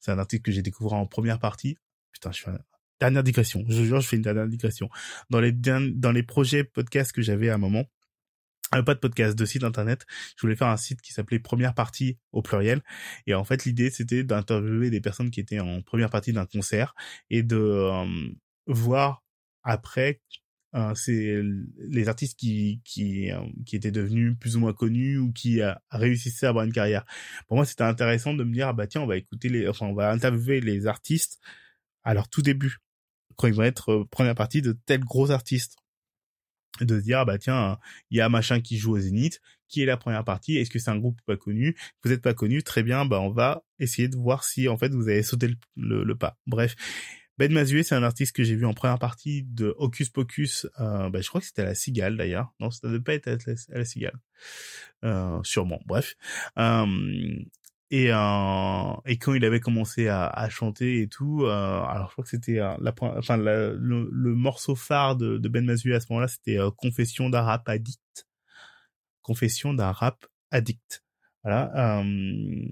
[0.00, 1.76] c'est un article que j'ai découvert en première partie.
[2.12, 2.58] Putain, je fais une
[3.00, 3.64] dernière digression.
[3.68, 4.88] Je jure, je fais une dernière digression.
[5.30, 7.84] Dans les dans les projets podcasts que j'avais à un moment,
[8.74, 10.06] euh, pas de podcast, de site internet.
[10.36, 12.82] Je voulais faire un site qui s'appelait Première Partie au pluriel.
[13.26, 16.94] Et en fait, l'idée, c'était d'interviewer des personnes qui étaient en première partie d'un concert
[17.30, 18.04] et de euh,
[18.66, 19.22] voir
[19.62, 20.20] après
[20.74, 21.42] euh, c'est
[21.78, 25.74] les artistes qui qui euh, qui étaient devenus plus ou moins connus ou qui euh,
[25.90, 27.04] réussissaient à avoir une carrière.
[27.46, 29.86] Pour moi, c'était intéressant de me dire ah bah tiens, on va écouter les enfin
[29.86, 31.40] on va interviewer les artistes
[32.04, 32.78] à leur tout début
[33.36, 35.76] quand ils vont être première partie de tel gros artiste.
[36.80, 37.78] De se dire ah bah tiens
[38.10, 40.78] il y a machin qui joue au Zénith qui est la première partie est-ce que
[40.78, 41.76] c'est un groupe pas connu?
[42.02, 44.88] Vous êtes pas connu très bien bah on va essayer de voir si en fait
[44.94, 46.38] vous avez sauté le, le pas.
[46.46, 46.74] Bref
[47.38, 50.66] ben Mazué, c'est un artiste que j'ai vu en première partie de Hocus Pocus.
[50.80, 52.52] Euh, bah, je crois que c'était à la Cigale d'ailleurs.
[52.60, 54.18] Non, ça ne devait pas être à la, Cigale.
[55.04, 55.80] Euh, sûrement.
[55.86, 56.14] Bref.
[56.58, 56.86] Euh,
[57.92, 62.12] et, euh, et quand il avait commencé à, à chanter et tout, euh, alors je
[62.12, 63.76] crois que c'était euh, la, enfin le,
[64.34, 68.26] morceau phare de, de Ben Mazué à ce moment-là, c'était Confession d'un rap addict.
[69.20, 71.04] Confession d'un rap addict.
[71.44, 72.64] Voilà, euh,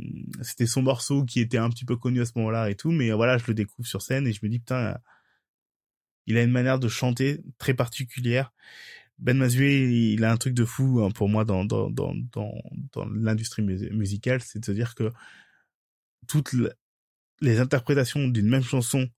[0.42, 3.10] c'était son morceau qui était un petit peu connu à ce moment-là et tout, mais
[3.10, 4.96] voilà, je le découvre sur scène et je me dis putain,
[6.26, 8.52] il a une manière de chanter très particulière.
[9.18, 12.54] Ben Mazué, il a un truc de fou hein, pour moi dans dans dans dans,
[13.14, 15.10] l'industrie musicale, c'est de dire que
[16.28, 16.54] toutes
[17.40, 19.08] les interprétations d'une même chanson,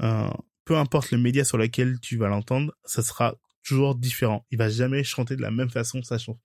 [0.00, 0.30] euh,
[0.64, 4.46] peu importe le média sur lequel tu vas l'entendre, ça sera toujours différent.
[4.50, 6.40] Il va jamais chanter de la même façon sa chanson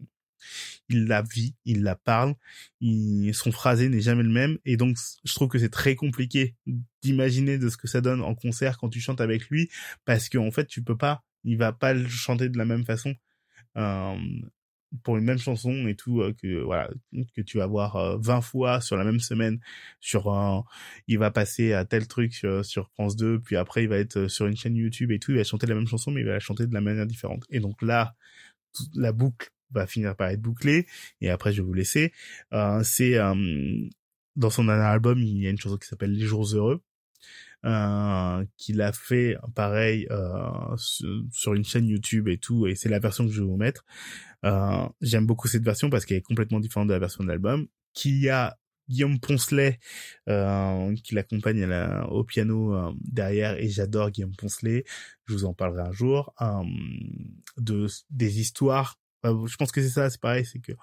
[0.90, 2.36] il la vit, il la parle,
[2.82, 6.56] il, son phrasé n'est jamais le même, et donc je trouve que c'est très compliqué
[7.02, 9.70] d'imaginer de ce que ça donne en concert quand tu chantes avec lui,
[10.06, 13.16] parce qu'en fait tu peux pas, il va pas le chanter de la même façon.
[15.04, 16.88] Pour une même chanson et tout que voilà
[17.36, 19.60] que tu vas voir euh, 20 fois sur la même semaine
[20.00, 20.64] sur un
[21.08, 24.46] il va passer à tel truc sur France 2 puis après il va être sur
[24.46, 26.40] une chaîne YouTube et tout il va chanter la même chanson mais il va la
[26.40, 28.16] chanter de la manière différente et donc là
[28.94, 30.88] la boucle va finir par être bouclé.
[31.22, 32.14] Et après je vais vous laisser.
[32.54, 33.34] Euh, c'est euh,
[34.36, 36.82] dans son dernier album, il y a une chanson qui s'appelle Les jours heureux.
[37.66, 40.76] Euh, qu'il a fait pareil euh,
[41.32, 42.68] sur une chaîne YouTube et tout.
[42.68, 43.86] Et c'est la version que je vais vous mettre.
[44.44, 47.68] Euh, j'aime beaucoup cette version parce qu'elle est complètement différente de la version de l'album.
[47.94, 48.58] Qui a
[48.90, 49.80] Guillaume Poncelet
[50.28, 51.66] euh, qui l'accompagne
[52.10, 53.58] au piano euh, derrière.
[53.58, 54.84] Et j'adore Guillaume Poncelet.
[55.26, 56.34] Je vous en parlerai un jour.
[57.58, 60.74] De des histoires je pense que c'est ça, c'est pareil, c'est que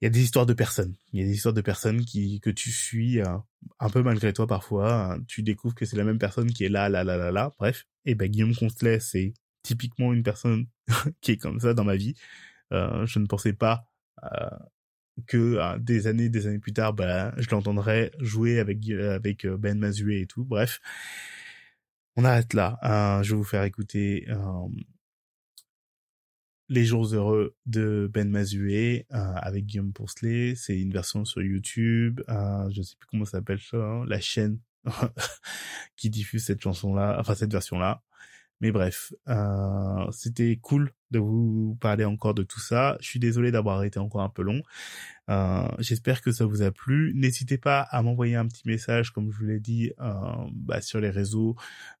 [0.00, 0.94] il y a des histoires de personnes.
[1.12, 3.38] Il y a des histoires de personnes qui que tu suis euh,
[3.80, 5.16] un peu malgré toi parfois.
[5.28, 7.52] tu découvres que c'est la même personne qui est là, là, là, là, là.
[7.58, 7.86] Bref.
[8.04, 9.32] Et ben Guillaume Contelet, c'est
[9.62, 10.66] typiquement une personne
[11.22, 12.14] qui est comme ça dans ma vie.
[12.72, 13.88] Euh, je ne pensais pas
[14.24, 14.50] euh,
[15.26, 20.22] que des années, des années plus tard, bah, je l'entendrais jouer avec avec Ben Mazué
[20.22, 20.44] et tout.
[20.44, 20.80] Bref,
[22.16, 22.78] on arrête là.
[23.22, 24.26] je vais vous faire écouter
[26.68, 30.54] les jours heureux de Ben Mazué euh, avec Guillaume Poncelet.
[30.56, 32.20] C'est une version sur YouTube.
[32.28, 34.58] Euh, je sais plus comment ça s'appelle ça, hein, la chaîne
[35.96, 38.02] qui diffuse cette chanson-là, enfin cette version-là.
[38.64, 42.96] Mais bref, euh, c'était cool de vous parler encore de tout ça.
[42.98, 44.62] Je suis désolé d'avoir été encore un peu long.
[45.28, 47.12] Euh, J'espère que ça vous a plu.
[47.14, 50.14] N'hésitez pas à m'envoyer un petit message, comme je vous l'ai dit, euh,
[50.54, 51.56] bah, sur les réseaux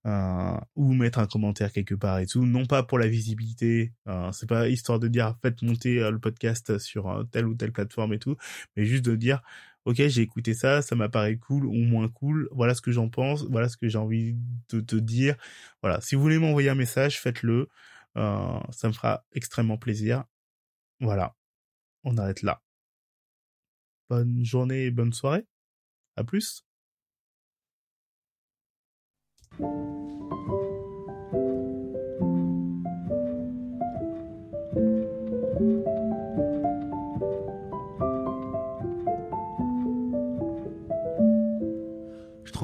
[0.06, 2.46] ou mettre un commentaire quelque part et tout.
[2.46, 3.92] Non pas pour la visibilité,
[4.32, 8.18] c'est pas histoire de dire faites monter le podcast sur telle ou telle plateforme et
[8.18, 8.36] tout,
[8.74, 9.42] mais juste de dire
[9.84, 13.44] ok, j'ai écouté ça, ça m'apparaît cool ou moins cool, voilà ce que j'en pense,
[13.44, 14.36] voilà ce que j'ai envie
[14.70, 15.36] de te dire.
[15.82, 17.68] Voilà, si vous voulez m'envoyer un message, faites-le,
[18.16, 20.24] euh, ça me fera extrêmement plaisir.
[21.00, 21.36] Voilà,
[22.04, 22.62] on arrête là.
[24.08, 25.46] Bonne journée et bonne soirée.
[26.16, 26.64] À plus.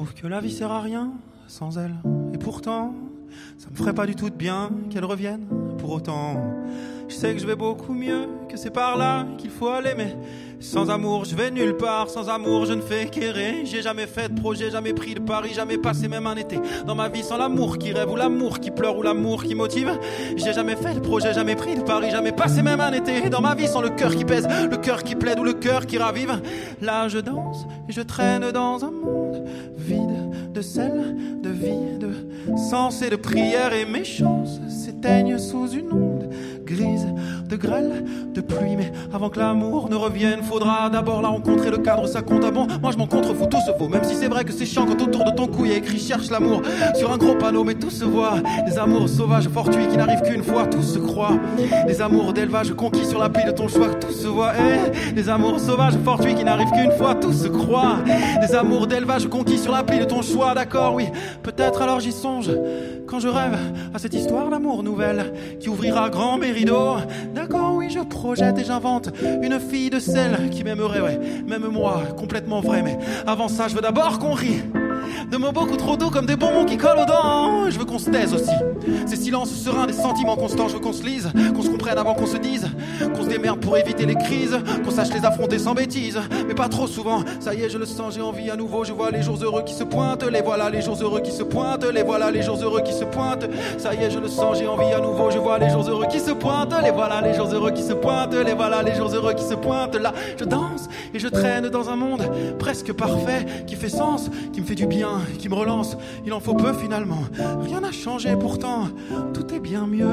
[0.09, 1.11] Que la vie sert à rien
[1.47, 1.93] sans elle.
[2.33, 2.93] Et pourtant,
[3.57, 5.45] ça me ferait pas du tout de bien qu'elle revienne.
[5.77, 6.41] Pour autant,
[7.11, 10.15] je sais que je vais beaucoup mieux, que c'est par là qu'il faut aller, mais
[10.61, 12.09] sans amour, je vais nulle part.
[12.09, 13.65] Sans amour, je ne fais qu'errer.
[13.65, 16.95] J'ai jamais fait de projet, jamais pris de pari, jamais passé même un été dans
[16.95, 19.91] ma vie sans l'amour qui rêve ou l'amour qui pleure ou l'amour qui motive.
[20.37, 23.41] J'ai jamais fait de projet, jamais pris de pari, jamais passé même un été dans
[23.41, 25.97] ma vie sans le cœur qui pèse, le cœur qui plaide ou le cœur qui
[25.97, 26.41] ravive.
[26.81, 29.43] Là, je danse et je traîne dans un monde
[29.75, 32.09] vide de sel, de vie, de
[32.57, 36.29] sens et de prière et mes chances s'éteignent sous une onde
[36.65, 37.07] grise
[37.51, 38.75] de grêle, de pluie.
[38.77, 41.69] Mais avant que l'amour ne revienne, faudra d'abord la rencontrer.
[41.69, 42.65] Le cadre, ça compte à bon.
[42.81, 43.89] Moi, je m'en contrefous, tout se vaut.
[43.89, 45.99] Même si c'est vrai que c'est chiant quand autour de ton cou y a écrit
[45.99, 46.61] cherche l'amour
[46.95, 48.35] sur un gros panneau, mais tout se voit.
[48.65, 51.37] Des amours sauvages, fortuits qui n'arrivent qu'une fois, tout se croit.
[51.87, 54.53] Des amours d'élevage conquis sur la pile de ton choix, tout se voit.
[54.57, 57.97] Eh, des amours sauvages, fortuits qui n'arrivent qu'une fois, tout se croit.
[58.41, 61.07] Des amours d'élevage conquis sur la pile de ton choix, d'accord, oui.
[61.43, 62.51] Peut-être alors j'y songe
[63.07, 63.57] quand je rêve
[63.93, 66.97] à cette histoire d'amour nouvelle qui ouvrira grand mes rideaux.
[67.33, 69.09] D'accord, oui, je projette et j'invente
[69.41, 72.81] une fille de celle qui m'aimerait, ouais, même moi, complètement vrai.
[72.81, 72.97] Mais
[73.27, 74.61] avant ça, je veux d'abord qu'on rie.
[75.29, 77.69] De mots beaucoup trop doux comme des bonbons qui collent aux dents.
[77.69, 78.51] Je veux qu'on se taise aussi.
[79.05, 80.67] Ces silences sereins, des sentiments constants.
[80.67, 82.69] Je veux qu'on se lise, qu'on se comprenne avant qu'on se dise.
[83.15, 84.57] Qu'on se démerde pour éviter les crises.
[84.83, 86.19] Qu'on sache les affronter sans bêtises.
[86.47, 87.23] Mais pas trop souvent.
[87.39, 88.83] Ça y est, je le sens, j'ai envie à nouveau.
[88.83, 90.23] Je vois les jours heureux qui se pointent.
[90.23, 91.85] Les voilà, les jours heureux qui se pointent.
[91.85, 93.47] Les voilà, les jours heureux qui se pointent.
[93.77, 95.31] Ça y est, je le sens, j'ai envie à nouveau.
[95.31, 96.75] Je vois les jours heureux qui se pointent.
[96.83, 98.33] Les voilà, les jours heureux qui se pointent.
[98.33, 99.95] Les voilà, les jours heureux qui se pointent.
[99.95, 102.23] Là, je danse et je traîne dans un monde
[102.59, 105.00] presque parfait qui fait sens, qui me fait du bien,
[105.39, 105.97] qui me relance.
[106.25, 107.23] Il en faut peu finalement.
[107.61, 108.87] Rien n'a changé pourtant.
[109.33, 110.07] Tout est bien mieux.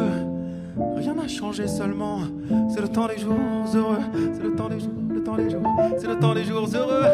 [0.96, 2.20] Rien n'a changé seulement.
[2.72, 3.34] C'est le temps des jours
[3.74, 3.98] heureux.
[4.32, 5.62] C'est le temps des jours, le temps des jours.
[5.98, 7.04] C'est le temps des jours heureux.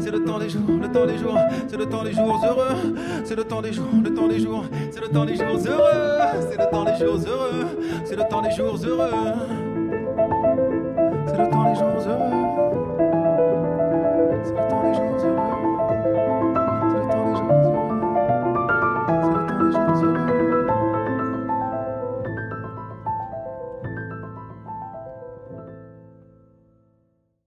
[0.00, 1.38] C'est le temps des jours, le temps des jours.
[1.68, 2.76] C'est le temps des jours heureux.
[3.24, 4.64] C'est le temps des jours, le temps des jours.
[4.90, 6.18] C'est le temps des jours heureux.
[6.50, 7.66] C'est le temps des jours heureux.
[8.04, 9.34] C'est le temps des jours heureux.
[11.24, 12.71] C'est le temps des jours heureux.